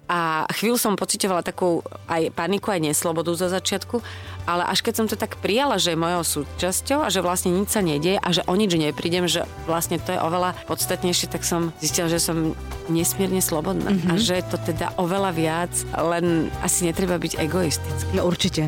A 0.10 0.50
chvíľu 0.54 0.78
som 0.82 1.00
pocitovala 1.00 1.46
takú 1.46 1.86
aj 2.10 2.34
paniku, 2.34 2.74
aj 2.74 2.82
neslobodu 2.90 3.34
zo 3.38 3.48
začiatku, 3.50 4.02
ale 4.50 4.66
až 4.66 4.82
keď 4.82 4.94
som 4.98 5.06
to 5.06 5.14
tak 5.14 5.38
prijala, 5.38 5.78
že 5.78 5.94
je 5.94 6.02
mojou 6.02 6.46
súčasťou 6.46 7.06
a 7.06 7.14
že 7.14 7.22
vlastne 7.22 7.54
nič 7.54 7.70
sa 7.70 7.86
nedieje 7.86 8.18
a 8.18 8.30
že 8.34 8.42
o 8.50 8.54
nič 8.58 8.74
neprídem, 8.74 9.30
že 9.30 9.46
vlastne 9.70 10.02
to 10.02 10.14
je 10.16 10.20
oveľa 10.20 10.58
podstatnejšie, 10.66 11.30
tak 11.30 11.46
som 11.46 11.70
zistila, 11.78 12.10
že 12.10 12.18
som 12.18 12.58
nesmierne 12.90 13.42
slobodná 13.42 13.94
mm-hmm. 13.94 14.10
a 14.10 14.14
že 14.18 14.42
je 14.42 14.46
to 14.50 14.58
teda 14.58 14.90
oveľa 14.98 15.32
viac, 15.38 15.74
len 15.94 16.50
asi 16.66 16.90
netreba 16.90 17.22
byť 17.22 17.38
egoistický. 17.38 18.12
No 18.18 18.26
určite. 18.26 18.66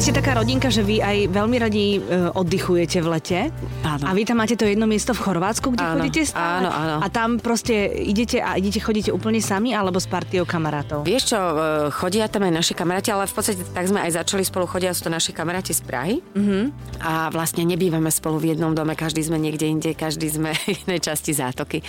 Vy 0.00 0.08
ste 0.08 0.16
taká 0.16 0.32
rodinka, 0.32 0.72
že 0.72 0.80
vy 0.80 0.96
aj 1.04 1.28
veľmi 1.28 1.60
radi 1.60 2.00
e, 2.00 2.32
oddychujete 2.32 3.04
v 3.04 3.08
lete. 3.20 3.40
Áno. 3.84 4.08
A 4.08 4.16
vy 4.16 4.24
tam 4.24 4.40
máte 4.40 4.56
to 4.56 4.64
jedno 4.64 4.88
miesto 4.88 5.12
v 5.12 5.20
Chorvátsku, 5.28 5.76
kde 5.76 5.84
Áno, 5.84 6.00
chodíte 6.00 6.24
stále. 6.24 6.64
áno, 6.64 6.72
áno. 6.72 6.96
A 7.04 7.06
tam 7.12 7.36
proste 7.36 8.00
idete 8.00 8.40
a 8.40 8.56
idete, 8.56 8.80
chodíte 8.80 9.12
úplne 9.12 9.44
sami 9.44 9.76
alebo 9.76 10.00
s 10.00 10.08
partiou 10.08 10.48
kamarátov? 10.48 11.04
Vieš 11.04 11.36
čo, 11.36 11.36
e, 11.36 11.52
chodia 11.92 12.32
tam 12.32 12.48
aj 12.48 12.64
naši 12.64 12.72
kamaráti, 12.72 13.12
ale 13.12 13.28
v 13.28 13.34
podstate 13.36 13.60
tak 13.60 13.92
sme 13.92 14.00
aj 14.00 14.24
začali 14.24 14.40
spolu, 14.40 14.64
chodia 14.64 14.96
sú 14.96 15.04
to 15.04 15.12
naši 15.12 15.36
kamaráti 15.36 15.76
z 15.76 15.84
Prahy. 15.84 16.16
Mm-hmm. 16.32 16.64
A 17.04 17.28
vlastne 17.28 17.68
nebývame 17.68 18.08
spolu 18.08 18.40
v 18.40 18.56
jednom 18.56 18.72
dome, 18.72 18.96
každý 18.96 19.20
sme 19.20 19.36
niekde 19.36 19.68
inde, 19.68 19.92
každý 19.92 20.32
sme 20.32 20.56
v 20.56 20.80
jednej 20.80 21.04
časti 21.04 21.36
zátoky. 21.36 21.84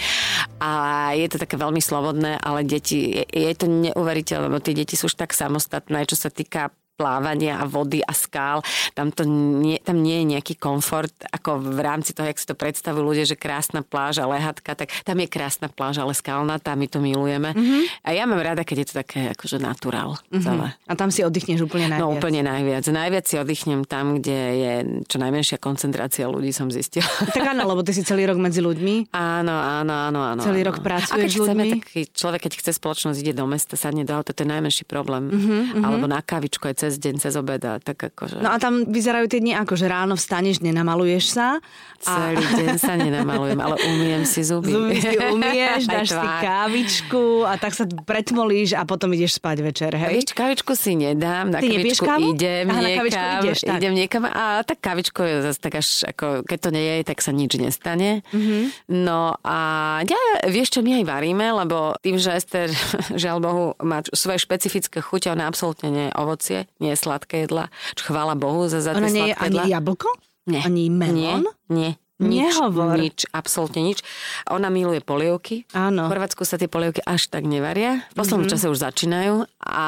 A 0.60 1.16
je 1.16 1.32
to 1.32 1.40
také 1.40 1.56
veľmi 1.56 1.80
slobodné, 1.80 2.44
ale 2.44 2.68
deti, 2.68 3.24
je, 3.24 3.24
je 3.24 3.56
to 3.56 3.72
neuveriteľné, 3.72 4.52
lebo 4.52 4.60
tie 4.60 4.76
deti 4.76 5.00
sú 5.00 5.08
už 5.08 5.16
tak 5.16 5.32
samostatné, 5.32 6.04
čo 6.12 6.20
sa 6.20 6.28
týka 6.28 6.76
plávania 7.02 7.58
a 7.58 7.66
vody 7.66 8.06
a 8.06 8.14
skál. 8.14 8.62
Tam, 8.94 9.10
to 9.10 9.26
nie, 9.26 9.82
tam 9.82 10.06
nie 10.06 10.22
je 10.22 10.26
nejaký 10.38 10.54
komfort, 10.62 11.10
ako 11.34 11.58
v 11.58 11.80
rámci 11.82 12.14
toho, 12.14 12.30
jak 12.30 12.38
si 12.38 12.46
to 12.46 12.54
predstavujú 12.54 13.02
ľudia, 13.02 13.26
že 13.26 13.34
krásna 13.34 13.82
pláž 13.82 14.22
a 14.22 14.30
lehatka, 14.30 14.78
tak 14.78 14.94
tam 15.02 15.18
je 15.18 15.26
krásna 15.26 15.66
pláž, 15.74 15.98
ale 15.98 16.14
skalnatá, 16.14 16.78
my 16.78 16.86
to 16.86 17.02
milujeme. 17.02 17.58
Mm-hmm. 17.58 18.06
A 18.06 18.10
ja 18.14 18.30
mám 18.30 18.38
rada, 18.38 18.62
keď 18.62 18.78
je 18.78 18.88
to 18.94 18.96
také 19.02 19.34
akože 19.34 19.58
naturál 19.58 20.22
mm-hmm. 20.30 20.46
celé. 20.46 20.68
A 20.86 20.94
tam 20.94 21.10
si 21.10 21.26
oddychneš 21.26 21.66
úplne 21.66 21.90
najviac. 21.90 22.06
No 22.06 22.14
úplne 22.14 22.46
najviac. 22.46 22.86
Najviac 22.86 23.26
si 23.26 23.36
oddychnem 23.42 23.82
tam, 23.90 24.22
kde 24.22 24.38
je 24.38 24.74
čo 25.10 25.18
najmenšia 25.18 25.58
koncentrácia 25.58 26.30
ľudí, 26.30 26.54
som 26.54 26.70
zistila. 26.70 27.10
Tak 27.32 27.56
áno, 27.56 27.64
lebo 27.64 27.80
ty 27.80 27.96
si 27.96 28.04
celý 28.04 28.28
rok 28.28 28.38
medzi 28.38 28.60
ľuďmi. 28.60 29.16
Áno, 29.16 29.56
áno, 29.56 29.94
áno, 30.12 30.20
áno. 30.20 30.42
Celý 30.44 30.68
áno. 30.68 30.76
rok 30.76 30.84
pracuješ 30.84 31.16
A 31.16 31.24
keď 31.24 31.32
s 31.32 31.38
chceme, 31.40 31.64
ľuďmi? 31.64 31.72
taký 31.80 32.02
človek, 32.12 32.40
keď 32.44 32.54
chce 32.60 32.72
spoločnosť, 32.76 33.18
ide 33.24 33.34
do 33.34 33.48
mesta, 33.48 33.80
sadne 33.80 34.04
do 34.04 34.12
auta, 34.12 34.36
to 34.36 34.44
je 34.44 34.50
najmenší 34.52 34.84
problém. 34.84 35.32
Uh-huh. 35.32 35.80
Alebo 35.80 36.12
na 36.12 36.20
kávičku 36.20 36.68
aj 36.68 36.76
cez 36.84 36.91
deň, 37.00 37.16
cez 37.24 37.34
obeda, 37.40 37.80
tak 37.80 38.00
akože... 38.12 38.44
No 38.44 38.52
a 38.52 38.58
tam 38.60 38.84
vyzerajú 38.88 39.32
tie 39.32 39.40
dni 39.40 39.56
ako, 39.56 39.80
že 39.80 39.88
ráno 39.88 40.20
vstaneš, 40.20 40.60
nenamaluješ 40.60 41.26
sa. 41.32 41.64
A 42.04 42.34
Celý 42.34 42.46
deň 42.66 42.76
sa 42.82 42.94
nenamalujem, 42.98 43.60
ale 43.62 43.76
umiem 43.88 44.24
si 44.28 44.42
zuby. 44.44 44.74
zuby 44.76 44.98
si 45.00 45.16
umieš, 45.18 45.82
dáš 45.94 46.12
si 46.12 46.28
kávičku 46.42 47.46
a 47.48 47.56
tak 47.56 47.74
sa 47.78 47.86
pretmolíš 47.88 48.76
a 48.76 48.84
potom 48.84 49.14
ideš 49.14 49.38
spať 49.38 49.58
večer, 49.62 49.92
hej? 49.96 50.22
Vieš, 50.22 50.34
kavičku 50.34 50.74
si 50.74 50.98
nedám, 50.98 51.54
na 51.54 51.62
Ty 51.62 51.68
kavičku 51.72 52.06
kávu? 52.06 52.34
idem 52.36 52.66
Aha, 52.68 52.80
na 52.80 52.88
niekam, 52.88 53.06
kavičku 53.08 53.26
ideš, 53.46 53.60
tak. 53.64 53.78
idem 53.80 53.94
niekam 53.94 54.24
a 54.28 54.46
tak 54.66 54.78
kavičko 54.82 55.22
je 55.24 55.36
zase 55.46 55.60
tak 55.62 55.74
až, 55.78 55.88
ako, 56.10 56.26
keď 56.44 56.60
to 56.60 56.70
nie 56.74 56.84
je, 56.84 56.96
tak 57.06 57.18
sa 57.22 57.32
nič 57.32 57.52
nestane. 57.58 58.26
Mhm. 58.32 58.42
Mm-hmm. 58.42 58.64
No 59.06 59.38
a 59.46 59.60
ja, 60.04 60.20
vieš 60.50 60.74
čo, 60.76 60.80
my 60.82 61.02
aj 61.02 61.06
varíme, 61.08 61.46
lebo 61.54 61.96
tým, 62.02 62.18
že 62.18 62.36
Ester, 62.36 62.68
žiaľ 63.22 63.38
Bohu, 63.40 63.66
má 63.86 64.02
svoje 64.12 64.42
špecifické 64.42 65.00
chute, 65.00 65.30
ona 65.30 65.48
absolútne 65.48 65.90
nie 65.94 66.06
je 66.10 66.14
ovocie, 66.18 66.60
nie 66.82 66.98
sladké 66.98 67.46
jedla. 67.46 67.70
Čo 67.94 68.12
chvála 68.12 68.34
Bohu 68.34 68.66
za, 68.66 68.82
za 68.82 68.98
tie 68.98 69.08
nie 69.08 69.32
je 69.32 69.38
sladké 69.38 69.46
ani 69.46 69.60
jablko? 69.70 70.10
Nie. 70.50 70.62
Ani 70.66 70.90
melón? 70.90 71.46
Nie, 71.70 71.70
nie. 71.70 71.92
Nič, 72.22 72.54
Nehovor. 72.54 73.02
nič, 73.02 73.26
absolútne 73.34 73.82
nič. 73.82 74.06
Ona 74.46 74.70
miluje 74.70 75.02
polievky. 75.02 75.66
Áno. 75.74 76.06
V 76.06 76.14
Chorvátsku 76.14 76.46
sa 76.46 76.62
tie 76.62 76.70
polievky 76.70 77.02
až 77.02 77.26
tak 77.34 77.50
nevaria. 77.50 78.06
V 78.14 78.22
poslednom 78.22 78.46
mm-hmm. 78.46 78.62
čase 78.62 78.70
už 78.70 78.78
začínajú 78.78 79.50
a 79.58 79.88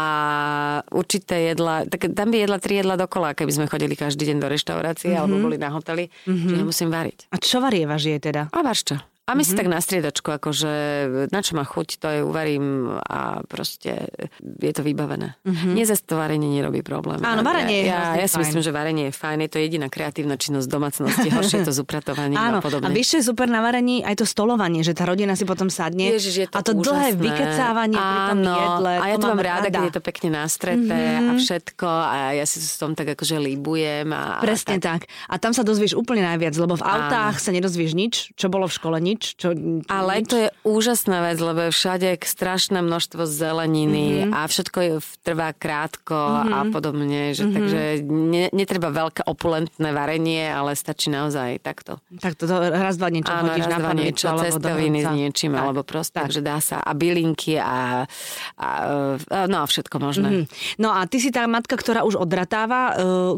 určité 0.90 1.54
jedla, 1.54 1.86
tak 1.86 2.10
tam 2.18 2.34
by 2.34 2.38
jedla 2.42 2.58
tri 2.58 2.82
jedla 2.82 2.98
dokola, 2.98 3.38
keby 3.38 3.54
sme 3.54 3.66
chodili 3.70 3.94
každý 3.94 4.26
deň 4.34 4.38
do 4.42 4.50
reštaurácie 4.50 5.14
mm-hmm. 5.14 5.22
alebo 5.22 5.36
boli 5.46 5.62
na 5.62 5.70
hoteli, 5.70 6.10
mm-hmm. 6.10 6.50
že 6.50 6.56
nemusím 6.58 6.90
variť. 6.90 7.30
A 7.30 7.38
čo 7.38 7.62
varievaš 7.62 8.10
je 8.10 8.18
teda? 8.18 8.50
A 8.50 8.60
čo? 8.74 8.98
A 9.24 9.39
my 9.39 9.39
mm-hmm. 9.39 9.48
si 9.48 9.56
tak 9.56 9.72
na 9.72 9.80
striedačku, 9.80 10.36
akože 10.36 10.72
na 11.32 11.39
čo 11.39 11.56
má 11.56 11.63
chuť, 11.63 11.88
to 11.96 12.08
je 12.12 12.20
uvarím 12.27 13.00
a 13.00 13.39
proste 13.48 14.12
je 14.44 14.74
to 14.75 14.84
vybavené. 14.84 15.39
Mm-hmm. 15.48 15.72
Nie 15.72 15.88
zase 15.88 16.03
to 16.03 16.20
varenie 16.20 16.51
nerobí 16.51 16.84
problém. 16.84 17.24
Áno, 17.24 17.39
varenie 17.39 17.84
je 17.84 17.86
ja, 17.88 18.03
hrozne 18.03 18.20
ja, 18.20 18.24
ja 18.24 18.27
si 18.27 18.36
fajn. 18.36 18.44
myslím, 18.44 18.62
že 18.68 18.72
varenie 18.75 19.03
je 19.08 19.13
fajn, 19.15 19.38
je 19.48 19.50
to 19.56 19.58
jediná 19.63 19.88
kreatívna 19.88 20.36
činnosť 20.36 20.68
domácnosti, 20.68 21.27
horšie 21.32 21.63
je 21.63 21.68
to 21.72 21.72
s 21.72 21.80
upratovaním 21.80 22.36
Áno, 22.51 22.60
a 22.60 22.68
podobne. 22.68 22.92
a 22.92 23.00
je 23.00 23.24
super 23.24 23.48
na 23.48 23.63
varení? 23.63 24.03
Aj 24.03 24.12
to 24.12 24.27
stolovanie, 24.27 24.84
že 24.84 24.92
tá 24.92 25.08
rodina 25.08 25.39
si 25.39 25.48
potom 25.48 25.72
sadne. 25.72 26.12
Ježiš, 26.20 26.36
je 26.44 26.48
to 26.51 26.60
a 26.60 26.60
to 26.60 26.75
dlhé 26.75 27.15
úžasné. 27.15 27.24
vykecávanie 27.24 27.96
pri 27.96 28.20
tom 28.27 28.39
Áno, 28.44 28.56
jedle. 28.60 28.94
A 29.00 29.06
ja 29.08 29.15
to 29.15 29.27
mám 29.32 29.39
rada, 29.39 29.68
rada. 29.72 29.72
keď 29.72 29.84
je 29.88 29.96
to 29.96 30.03
pekne 30.03 30.30
nastreté 30.36 31.00
mm-hmm. 31.00 31.30
a 31.32 31.32
všetko 31.39 31.88
a 31.88 32.15
ja 32.36 32.44
si 32.44 32.60
s 32.60 32.75
tom 32.75 32.92
tak 32.92 33.15
akože 33.15 33.39
líbujem. 33.39 34.12
A, 34.12 34.44
Presne 34.44 34.75
a 34.75 34.84
tak. 34.84 35.08
tak. 35.08 35.32
A 35.32 35.39
tam 35.39 35.56
sa 35.56 35.63
dozvieš 35.63 35.96
úplne 35.96 36.27
najviac, 36.27 36.60
lebo 36.60 36.75
v 36.75 36.84
autách 36.84 37.39
sa 37.39 37.56
nedozvieš 37.56 37.95
nič, 37.95 38.13
čo 38.36 38.52
bolo 38.52 38.67
v 38.67 38.76
škole 38.76 39.00
nič. 39.00 39.12
Čo, 39.21 39.54
Ale 39.91 40.13
nič. 40.21 40.28
to 40.32 40.36
je 40.38 40.49
úžasná 40.65 41.30
vec, 41.30 41.38
lebo 41.38 41.69
je 41.69 41.71
všade 41.76 42.10
strašné 42.23 42.80
množstvo 42.82 43.28
zeleniny 43.28 44.26
mm-hmm. 44.26 44.32
a 44.34 44.39
všetko 44.47 44.78
je, 44.80 44.91
trvá 45.21 45.54
krátko 45.54 46.15
mm-hmm. 46.15 46.54
a 46.56 46.60
podobne. 46.71 47.21
Že, 47.36 47.43
mm-hmm. 47.43 47.56
Takže 47.56 47.82
ne, 48.10 48.45
netreba 48.56 48.89
veľké 48.89 49.28
opulentné 49.28 49.89
varenie, 49.91 50.47
ale 50.47 50.73
stačí 50.73 51.12
naozaj 51.12 51.60
takto. 51.62 51.99
Tak 52.17 52.39
to, 52.39 52.45
raz, 52.49 52.95
dva 52.95 53.12
niečo 53.12 53.30
Áno, 53.30 53.52
hodíš 53.52 53.67
raz, 53.67 53.73
na 53.73 53.78
dva 53.84 53.93
niečo, 53.93 54.26
cestoviny 54.34 54.99
s 55.04 55.10
niečím, 55.12 55.52
Tak. 55.54 55.62
alebo 55.62 55.82
proste, 55.84 56.17
takže 56.17 56.41
dá 56.41 56.58
sa. 56.63 56.80
A 56.80 56.91
bylinky 56.95 57.60
a, 57.60 58.08
a, 58.58 58.69
a 59.19 59.38
no 59.45 59.58
a 59.62 59.65
všetko 59.67 59.95
možné. 59.99 60.30
Hm. 60.30 60.45
No 60.80 60.95
a 60.95 61.04
ty 61.06 61.19
si 61.19 61.30
tá 61.30 61.43
matka, 61.45 61.76
ktorá 61.76 62.08
už 62.08 62.15
odratáva 62.15 62.82
uh, 62.93 62.93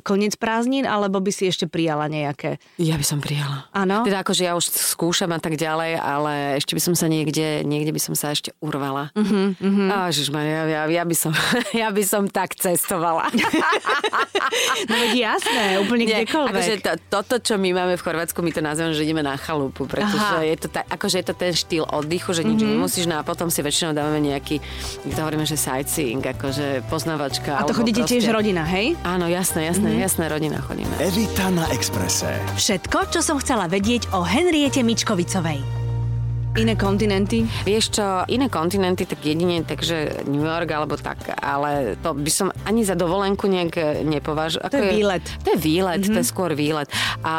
koniec 0.06 0.38
prázdnin, 0.38 0.86
alebo 0.86 1.18
by 1.20 1.32
si 1.34 1.50
ešte 1.50 1.66
prijala 1.66 2.06
nejaké? 2.06 2.62
Ja 2.78 2.96
by 2.96 3.06
som 3.06 3.20
prijala. 3.20 3.68
Áno? 3.74 4.06
Teda 4.06 4.22
akože 4.22 4.44
ja 4.46 4.54
už 4.54 4.70
skúšam 4.70 5.34
a 5.34 5.40
tak 5.42 5.58
ďalej, 5.58 5.65
ale 5.74 6.62
ešte 6.62 6.78
by 6.78 6.82
som 6.82 6.94
sa 6.94 7.10
niekde, 7.10 7.66
niekde 7.66 7.90
by 7.90 8.02
som 8.02 8.14
sa 8.14 8.32
ešte 8.32 8.54
urvala. 8.62 9.10
Uh-huh, 9.18 9.58
uh-huh. 9.58 9.90
A 9.90 10.14
Ježišmaria, 10.14 10.70
ja, 10.70 10.82
ja, 10.86 11.04
by 11.04 11.16
som, 11.18 11.34
ja 11.82 11.90
by 11.90 12.04
som 12.06 12.30
tak 12.30 12.54
cestovala. 12.54 13.28
No 14.86 14.96
veď 15.02 15.34
jasné, 15.34 15.82
úplne 15.82 16.06
Nie, 16.06 16.24
kdekoľvek. 16.24 16.54
akože 16.54 16.74
to, 16.84 16.92
toto, 17.10 17.36
čo 17.42 17.58
my 17.58 17.74
máme 17.74 17.98
v 17.98 18.04
Chorvátsku, 18.04 18.40
my 18.46 18.52
to 18.54 18.62
nazývame, 18.62 18.94
že 18.94 19.04
ideme 19.04 19.24
na 19.26 19.34
chalupu, 19.36 19.90
pretože 19.90 20.22
Aha. 20.22 20.46
Je 20.46 20.56
to, 20.60 20.68
ta, 20.70 20.86
akože 20.86 21.24
je 21.24 21.26
to 21.26 21.36
ten 21.36 21.52
štýl 21.56 21.84
oddychu, 21.88 22.30
že 22.36 22.46
nič 22.46 22.62
mm-hmm. 22.62 22.78
nemusíš, 22.78 23.06
no 23.10 23.18
a 23.18 23.24
potom 23.26 23.50
si 23.50 23.66
väčšinou 23.66 23.98
dávame 23.98 24.22
nejaký, 24.22 24.62
my 25.08 25.12
to 25.18 25.20
hovoríme, 25.26 25.46
že 25.50 25.58
sightseeing, 25.58 26.22
akože 26.22 26.86
poznávačka. 26.88 27.58
a 27.58 27.66
to 27.66 27.74
chodíte 27.74 28.06
proste... 28.06 28.22
tiež 28.22 28.30
rodina, 28.30 28.64
hej? 28.70 28.94
Áno, 29.02 29.26
jasné, 29.26 29.66
jasné, 29.66 29.98
mm-hmm. 29.98 30.06
jasné, 30.06 30.24
rodina 30.30 30.58
chodíme. 30.62 30.94
Evita 31.02 31.50
na 31.50 31.66
Exprese. 31.74 32.38
Všetko, 32.60 33.10
čo 33.10 33.20
som 33.26 33.42
chcela 33.42 33.66
vedieť 33.66 34.14
o 34.14 34.22
Henriete 34.22 34.86
Mičkovicovej. 34.86 35.55
Iné 36.56 36.80
kontinenty? 36.80 37.44
Vieš 37.68 38.00
čo, 38.00 38.24
iné 38.32 38.48
kontinenty, 38.48 39.04
tak 39.04 39.20
jedine, 39.20 39.60
takže 39.68 40.24
New 40.24 40.40
York 40.40 40.72
alebo 40.72 40.96
tak, 40.96 41.36
ale 41.44 42.00
to 42.00 42.16
by 42.16 42.32
som 42.32 42.48
ani 42.64 42.88
za 42.88 42.96
dovolenku 42.96 43.44
nejak 43.52 43.76
nepovažoval. 44.08 44.72
To 44.72 44.80
je 44.80 44.96
výlet. 44.96 45.26
To 45.44 45.48
je 45.52 45.58
výlet, 45.60 46.00
mm-hmm. 46.00 46.16
to 46.16 46.20
je 46.24 46.28
skôr 46.32 46.56
výlet. 46.56 46.88
A 47.28 47.36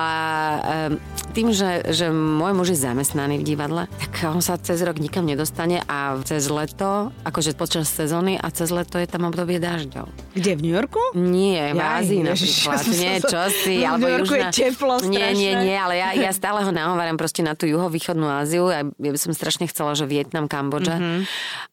um, 0.92 1.00
tým, 1.32 1.48
že, 1.48 1.96
že 1.96 2.12
môj 2.12 2.52
muž 2.52 2.76
je 2.76 2.84
zamestnaný 2.84 3.40
v 3.40 3.56
divadle, 3.56 3.88
tak 3.88 4.12
on 4.28 4.44
sa 4.44 4.60
cez 4.60 4.84
rok 4.84 5.00
nikam 5.00 5.24
nedostane 5.24 5.80
a 5.88 6.20
cez 6.20 6.52
leto, 6.52 7.08
akože 7.24 7.56
počas 7.56 7.88
sezóny 7.88 8.36
a 8.36 8.52
cez 8.52 8.68
leto 8.68 9.00
je 9.00 9.08
tam 9.08 9.24
obdobie 9.24 9.56
dažďov. 9.56 10.25
Kde, 10.36 10.52
v 10.52 10.60
New 10.68 10.74
Yorku? 10.76 11.00
Nie, 11.16 11.72
v 11.72 11.80
Ázii 11.80 12.20
ježiš, 12.20 12.68
napríklad. 12.68 12.76
ja 12.76 12.84
som 12.84 12.92
Nie, 12.92 13.14
čo 13.24 13.40
si, 13.48 13.74
v 13.80 13.88
alebo 13.88 14.04
New 14.04 14.14
Yorku 14.20 14.34
je 14.36 14.44
južná... 14.44 14.52
teplo 14.52 14.94
Nie, 15.08 15.26
nie, 15.32 15.52
strašné. 15.56 15.64
nie, 15.64 15.76
ale 15.80 15.94
ja, 15.96 16.08
ja 16.12 16.30
stále 16.36 16.60
ho 16.60 16.70
nahováram 16.70 17.16
proste 17.16 17.40
na 17.40 17.56
tú 17.56 17.64
juhovýchodnú 17.64 18.28
Áziu 18.28 18.68
a 18.68 18.84
ja 18.84 19.10
by 19.12 19.18
som 19.18 19.32
strašne 19.32 19.64
chcela, 19.72 19.96
že 19.96 20.04
Vietnam, 20.04 20.44
Kambodža. 20.44 21.00
Mhm. 21.00 21.02
Mm-hmm. 21.02 21.22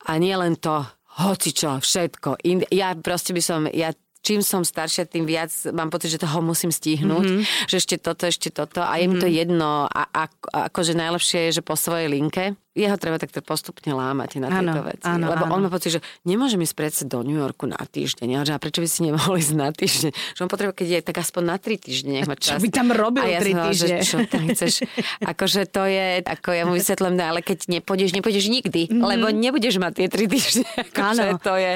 A 0.08 0.12
nie 0.16 0.36
len 0.40 0.56
to, 0.56 0.88
hoci 1.20 1.52
čo, 1.52 1.84
všetko. 1.84 2.40
Ind- 2.48 2.70
ja 2.72 2.96
proste 2.96 3.36
by 3.36 3.42
som, 3.44 3.68
ja 3.68 3.92
čím 4.24 4.40
som 4.40 4.64
staršia, 4.64 5.04
tým 5.06 5.28
viac 5.28 5.52
mám 5.76 5.92
pocit, 5.92 6.16
že 6.16 6.24
toho 6.24 6.40
musím 6.40 6.72
stihnúť, 6.72 7.28
mm-hmm. 7.28 7.68
že 7.68 7.76
ešte 7.76 8.00
toto, 8.00 8.24
ešte 8.24 8.50
toto 8.56 8.80
a 8.80 8.96
je 8.96 9.06
mm-hmm. 9.06 9.20
mi 9.20 9.22
to 9.22 9.28
jedno 9.28 9.86
a, 9.92 10.08
a, 10.08 10.24
a 10.32 10.58
akože 10.72 10.96
najlepšie 10.96 11.52
je, 11.52 11.60
že 11.60 11.62
po 11.62 11.76
svojej 11.76 12.08
linke 12.08 12.56
jeho 12.74 12.98
treba 12.98 13.22
takto 13.22 13.46
postupne 13.46 13.94
lámať 13.94 14.42
na 14.42 14.50
tieto 14.50 14.82
ano, 14.82 14.90
veci. 14.90 15.06
Ano, 15.06 15.30
Lebo 15.30 15.46
ano. 15.46 15.54
on 15.54 15.62
má 15.66 15.70
pocit, 15.70 15.94
že 15.94 16.00
nemôžem 16.26 16.58
ísť 16.66 16.74
predsa 16.74 17.04
do 17.06 17.22
New 17.22 17.38
Yorku 17.38 17.70
na 17.70 17.78
týždeň. 17.78 18.28
Ja, 18.34 18.42
že 18.42 18.58
a 18.58 18.60
prečo 18.60 18.82
by 18.82 18.90
si 18.90 19.06
nemohli 19.06 19.38
ísť 19.46 19.54
na 19.54 19.70
týždeň? 19.70 20.12
Že 20.34 20.40
on 20.42 20.50
potrebuje, 20.50 20.76
keď 20.82 20.88
je 20.90 21.00
tak 21.06 21.18
aspoň 21.22 21.44
na 21.46 21.58
tri 21.62 21.78
týždne. 21.78 22.26
Čo 22.26 22.58
by 22.58 22.70
tam 22.74 22.90
robil 22.90 23.22
a 23.22 23.30
ja 23.30 23.40
tri 23.46 23.54
týždne? 23.54 24.02
Že, 24.02 24.10
čo 24.10 24.18
tam 24.26 24.44
chceš? 24.50 24.90
akože 25.32 25.62
to 25.70 25.86
je, 25.86 26.26
ako 26.26 26.50
ja 26.50 26.64
mu 26.66 26.74
vysvetlím, 26.74 27.14
no, 27.14 27.24
ale 27.30 27.40
keď 27.46 27.70
nepôjdeš, 27.70 28.10
nepôjdeš 28.18 28.46
nikdy, 28.50 28.90
mm-hmm. 28.90 29.06
lebo 29.06 29.30
nebudeš 29.30 29.78
mať 29.78 29.94
tie 29.94 30.08
tri 30.10 30.26
týždne. 30.26 30.66
Akože 30.94 31.38
to 31.46 31.54
je, 31.58 31.74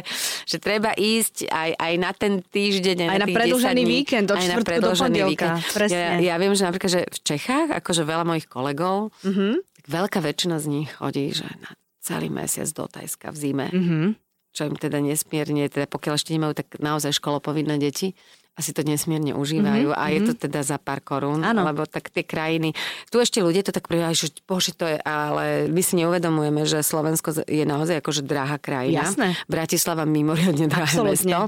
že 0.50 0.58
treba 0.58 0.92
ísť 0.98 1.46
aj, 1.46 1.70
aj 1.78 1.94
na 2.02 2.12
ten 2.18 2.42
týždeň, 2.42 2.98
aj, 3.06 3.10
aj 3.10 3.20
na, 3.22 3.28
na 3.30 3.36
predlžený 3.38 3.84
víkend, 3.86 4.28
od 4.34 4.38
aj 4.38 4.48
na 4.50 4.58
predlžený 4.66 5.20
víkend. 5.30 5.58
Ja, 5.94 6.18
ja, 6.18 6.36
viem, 6.42 6.54
že 6.58 6.66
napríklad, 6.66 6.92
že 6.92 7.02
v 7.06 7.20
Čechách, 7.22 7.70
akože 7.70 8.02
veľa 8.02 8.26
mojich 8.26 8.50
kolegov, 8.50 9.14
mm-hmm 9.22 9.66
veľká 9.88 10.19
väčšina 10.21 10.60
z 10.60 10.65
nich 10.67 10.89
chodí, 10.95 11.32
že 11.34 11.47
na 11.63 11.73
celý 12.04 12.32
mesiac 12.32 12.67
do 12.71 12.88
Tajska 12.88 13.34
v 13.34 13.38
zime. 13.38 13.67
Mm-hmm. 13.71 14.08
Čo 14.56 14.62
im 14.71 14.76
teda 14.80 15.04
nesmierne, 15.04 15.67
teda 15.67 15.86
pokiaľ 15.91 16.13
ešte 16.17 16.34
nemajú 16.34 16.54
tak 16.56 16.80
naozaj 16.80 17.13
školopovinné 17.19 17.78
deti, 17.78 18.15
asi 18.58 18.74
to 18.74 18.82
nesmierne 18.82 19.38
užívajú 19.38 19.93
mm-hmm. 19.93 20.02
a 20.02 20.12
je 20.12 20.20
to 20.26 20.34
mhm. 20.34 20.41
teda 20.50 20.60
za 20.65 20.78
pár 20.82 21.06
korún, 21.06 21.46
ano. 21.46 21.62
lebo 21.62 21.86
tak 21.86 22.10
tie 22.10 22.26
krajiny, 22.26 22.74
tu 23.13 23.22
ešte 23.22 23.39
ľudia 23.46 23.62
to 23.62 23.70
tak 23.70 23.86
privíjajú, 23.86 24.15
že 24.17 24.28
bože 24.50 24.74
to 24.74 24.89
je, 24.89 24.98
ale 25.06 25.70
my 25.70 25.82
si 25.86 25.93
neuvedomujeme, 26.02 26.65
že 26.65 26.82
Slovensko 26.82 27.46
je 27.46 27.63
naozaj 27.63 28.02
akože 28.02 28.26
drahá 28.26 28.58
krajina. 28.58 29.06
Jasné. 29.06 29.38
Bratislava 29.46 30.10
mimoriadne 30.10 30.65
drahé 30.65 30.98
Absolutne. 30.98 31.13
mesto 31.13 31.39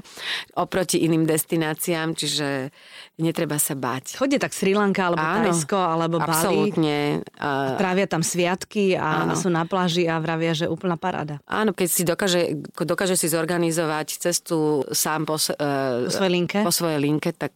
oproti 0.53 1.01
iným 1.01 1.25
destináciám, 1.25 2.13
čiže 2.13 2.69
netreba 3.19 3.57
sa 3.57 3.73
báť. 3.73 4.15
Chodie 4.15 4.39
tak 4.39 4.53
Sri 4.55 4.77
Lanka, 4.77 5.11
alebo 5.11 5.19
Áno, 5.19 5.51
Tajsko, 5.51 5.79
alebo 5.79 6.15
Bali. 6.21 6.29
Absolútne. 6.29 6.97
A 7.35 7.75
trávia 7.75 8.05
tam 8.07 8.23
sviatky 8.23 8.95
a 8.95 9.27
Áno. 9.27 9.35
sú 9.35 9.51
na 9.51 9.67
pláži 9.67 10.07
a 10.07 10.21
vravia, 10.21 10.55
že 10.55 10.69
úplná 10.69 10.95
paráda. 10.95 11.43
Áno, 11.49 11.75
keď 11.75 11.87
si 11.89 12.03
dokáže, 12.07 12.41
dokáže 12.75 13.19
si 13.19 13.27
zorganizovať 13.27 14.07
cestu 14.19 14.87
sám 14.91 15.27
po, 15.27 15.35
uh, 15.35 16.07
po 16.07 16.11
svojej 16.11 16.31
linke, 16.31 16.59
po 16.63 16.71
svojej 16.71 16.98
linke, 16.99 17.31
tak 17.33 17.53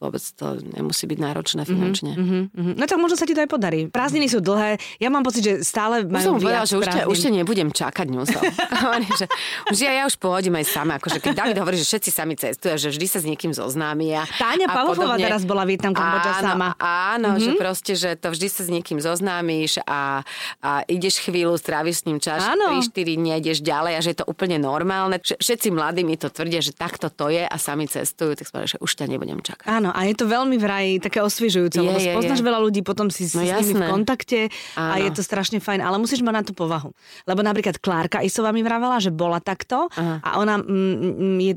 vôbec 0.00 0.22
to 0.22 0.46
nemusí 0.62 1.04
byť 1.04 1.18
náročné 1.20 1.62
mhm, 1.64 1.68
finančne. 1.68 2.12
Mm-hmm, 2.16 2.42
mm-hmm. 2.52 2.74
No 2.76 2.84
tak 2.88 2.98
možno 3.00 3.16
sa 3.18 3.26
ti 3.28 3.36
to 3.36 3.42
aj 3.44 3.50
podarí. 3.50 3.80
Prázdniny 3.88 4.26
sú 4.30 4.40
dlhé. 4.40 4.80
Ja 5.00 5.08
mám 5.08 5.22
pocit, 5.26 5.42
že 5.44 5.52
stále 5.62 6.04
majú 6.04 6.36
som 6.36 6.40
povedal, 6.40 6.64
že 6.64 6.76
už 6.78 6.86
te, 6.86 7.00
už 7.08 7.16
te 7.18 7.30
nebudem 7.32 7.68
čakať, 7.72 8.06
ňusol. 8.08 8.42
že, 9.20 9.26
už 9.72 9.78
ja, 9.80 9.92
ja 9.92 10.02
už 10.08 10.16
pôjdem 10.20 10.54
aj 10.58 10.66
sama. 10.68 10.98
Akože 11.00 11.20
keď 11.20 11.32
David 11.44 11.56
hovorí, 11.60 11.76
že 11.80 11.86
všetci 11.86 12.10
sami 12.12 12.34
cestujú, 12.36 12.76
že 12.76 12.88
vždy 12.92 13.06
sa 13.06 13.18
s 13.22 13.26
niekým 13.26 13.52
zoznámia. 13.52 14.24
Táňa 14.36 14.66
Pavlová 14.70 15.16
teraz 15.16 15.42
bola 15.46 15.64
Vietnam 15.64 15.92
Kambodža 15.96 16.42
sama. 16.42 16.76
Áno, 16.80 17.36
mm-hmm. 17.36 17.44
že 17.44 17.50
proste, 17.56 17.92
že 17.96 18.10
to 18.16 18.32
vždy 18.32 18.48
sa 18.48 18.62
s 18.64 18.70
niekým 18.70 18.98
zoznámiš 19.00 19.80
a, 19.84 20.22
a 20.60 20.70
ideš 20.86 21.24
chvíľu, 21.24 21.56
stráviš 21.56 22.02
s 22.02 22.04
ním 22.06 22.18
čas, 22.20 22.44
3-4 22.44 23.18
dní 23.18 23.30
ideš 23.38 23.60
ďalej 23.62 23.92
a 23.96 24.00
že 24.00 24.10
je 24.12 24.18
to 24.22 24.26
úplne 24.26 24.58
normálne. 24.60 25.18
Všetci 25.20 25.68
mladí 25.70 26.02
mi 26.02 26.16
to 26.18 26.32
tvrdia, 26.32 26.60
že 26.64 26.72
takto 26.74 27.08
to 27.12 27.30
je 27.30 27.44
a 27.44 27.56
sami 27.56 27.86
cestujú, 27.86 28.34
tak 28.36 28.50
povedal, 28.50 28.76
že 28.76 28.78
už 28.82 28.90
ťa 28.98 29.06
nebudem 29.10 29.40
čakať. 29.40 29.65
Áno, 29.66 29.90
a 29.90 30.06
je 30.06 30.14
to 30.14 30.30
veľmi 30.30 30.56
vraj 30.62 31.02
také 31.02 31.18
osviežujúce, 31.18 31.82
lebo 31.82 31.98
je, 31.98 32.14
spoznáš 32.14 32.40
je. 32.40 32.46
veľa 32.46 32.60
ľudí, 32.62 32.80
potom 32.86 33.10
si, 33.10 33.26
no, 33.34 33.42
s 33.42 33.50
nimi 33.66 33.74
v 33.74 33.90
kontakte 33.90 34.46
Áno. 34.78 34.90
a 34.94 34.94
je 35.02 35.10
to 35.10 35.26
strašne 35.26 35.58
fajn, 35.58 35.82
ale 35.82 35.98
musíš 35.98 36.22
mať 36.22 36.34
na 36.34 36.42
tú 36.46 36.54
povahu. 36.54 36.94
Lebo 37.26 37.42
napríklad 37.42 37.82
Klárka 37.82 38.22
Isová 38.22 38.54
mi 38.54 38.62
vravela, 38.62 39.02
že 39.02 39.10
bola 39.10 39.42
takto 39.42 39.90
Aha. 39.98 40.22
a 40.22 40.28
ona 40.38 40.62
mm, 40.62 40.66
mm, 40.66 41.38
je 41.42 41.54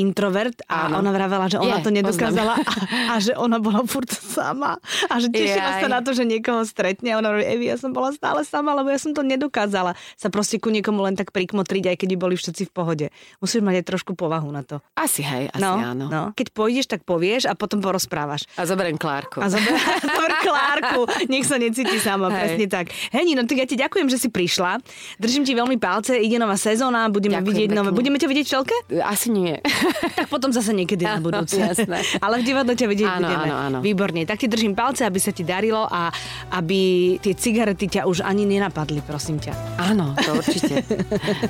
introvert 0.00 0.56
a 0.64 0.88
Áno. 0.88 1.04
ona 1.04 1.12
vravela, 1.12 1.52
že 1.52 1.60
ona 1.60 1.78
je, 1.78 1.84
to 1.84 1.90
nedokázala 1.92 2.54
a, 2.70 2.72
a 3.12 3.14
že 3.20 3.36
ona 3.36 3.60
bola 3.60 3.84
furt 3.84 4.08
sama 4.08 4.80
a 5.12 5.14
že 5.20 5.28
tešila 5.28 5.76
Jaj. 5.76 5.82
sa 5.84 5.88
na 5.92 6.00
to, 6.00 6.16
že 6.16 6.24
niekoho 6.24 6.64
stretne 6.64 7.12
a 7.12 7.20
ona 7.20 7.36
hovorí, 7.36 7.44
Evi, 7.44 7.68
ja 7.68 7.76
som 7.76 7.92
bola 7.92 8.08
stále 8.16 8.40
sama, 8.48 8.72
lebo 8.72 8.88
ja 8.88 8.96
som 8.96 9.12
to 9.12 9.20
nedokázala 9.20 9.92
sa 10.16 10.32
proste 10.32 10.56
ku 10.56 10.72
niekomu 10.72 11.04
len 11.04 11.18
tak 11.18 11.34
prikmotriť, 11.34 11.92
aj 11.92 11.96
keď 12.00 12.10
boli 12.16 12.34
všetci 12.40 12.70
v 12.70 12.72
pohode. 12.72 13.06
Musíš 13.44 13.60
mať 13.60 13.82
aj 13.82 13.84
trošku 13.84 14.12
povahu 14.16 14.48
na 14.48 14.64
to. 14.64 14.80
Asi 14.96 15.20
hej, 15.20 15.52
asi 15.52 15.60
no, 15.60 15.76
áno. 15.76 16.06
No. 16.08 16.22
Keď 16.32 16.56
pôjdeš, 16.56 16.86
tak 16.88 17.04
povieš 17.04 17.49
a 17.50 17.58
potom 17.58 17.82
porozprávaš. 17.82 18.46
A 18.54 18.62
zoberiem 18.62 18.94
Klárku. 18.94 19.42
A 19.42 19.50
zober, 19.50 19.74
zober 20.06 20.30
Klárku. 20.38 21.00
Nech 21.26 21.42
sa 21.42 21.58
necíti 21.58 21.98
sama, 21.98 22.30
Hej. 22.30 22.38
presne 22.38 22.66
tak. 22.70 22.86
Hej, 23.10 23.34
no 23.34 23.42
tak 23.42 23.58
ja 23.58 23.66
ti 23.66 23.74
ďakujem, 23.74 24.06
že 24.06 24.22
si 24.22 24.28
prišla. 24.30 24.78
Držím 25.18 25.42
ti 25.42 25.58
veľmi 25.58 25.74
palce, 25.82 26.14
ide 26.14 26.38
nová 26.38 26.54
sezóna, 26.54 27.10
budeme 27.10 27.42
ďakujem 27.42 27.50
vidieť 27.50 27.68
pekne. 27.74 27.78
nové. 27.82 27.90
Budeme 27.90 28.16
ťa 28.22 28.28
vidieť 28.30 28.46
v 28.46 28.50
čelke? 28.54 28.74
Asi 29.02 29.28
nie. 29.34 29.58
tak 30.18 30.30
potom 30.30 30.54
zase 30.54 30.70
niekedy 30.70 31.02
na 31.02 31.18
budúce. 31.26 31.58
Jasné. 31.58 32.06
Ale 32.22 32.38
v 32.38 32.44
divadle 32.46 32.78
ťa 32.78 32.86
vidieť 32.86 33.08
áno, 33.10 33.18
budeme. 33.26 33.48
Áno, 33.50 33.56
áno. 33.58 33.78
Výborne. 33.82 34.22
Tak 34.22 34.38
ti 34.38 34.46
držím 34.46 34.78
palce, 34.78 35.02
aby 35.02 35.18
sa 35.18 35.34
ti 35.34 35.42
darilo 35.42 35.90
a 35.90 36.14
aby 36.54 37.16
tie 37.18 37.34
cigarety 37.34 37.90
ťa 37.90 38.06
už 38.06 38.22
ani 38.22 38.46
nenapadli, 38.46 39.02
prosím 39.02 39.42
ťa. 39.42 39.52
Áno, 39.80 40.14
to 40.14 40.38
určite. 40.38 40.86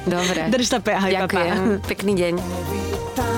Dobre. 0.09 0.49
Drž 0.49 0.67
sa, 0.67 0.79
ahoj, 0.81 1.13
Ďakujem. 1.13 1.57
Papa. 1.77 1.89
Pekný 1.91 2.13
deň. 2.17 3.30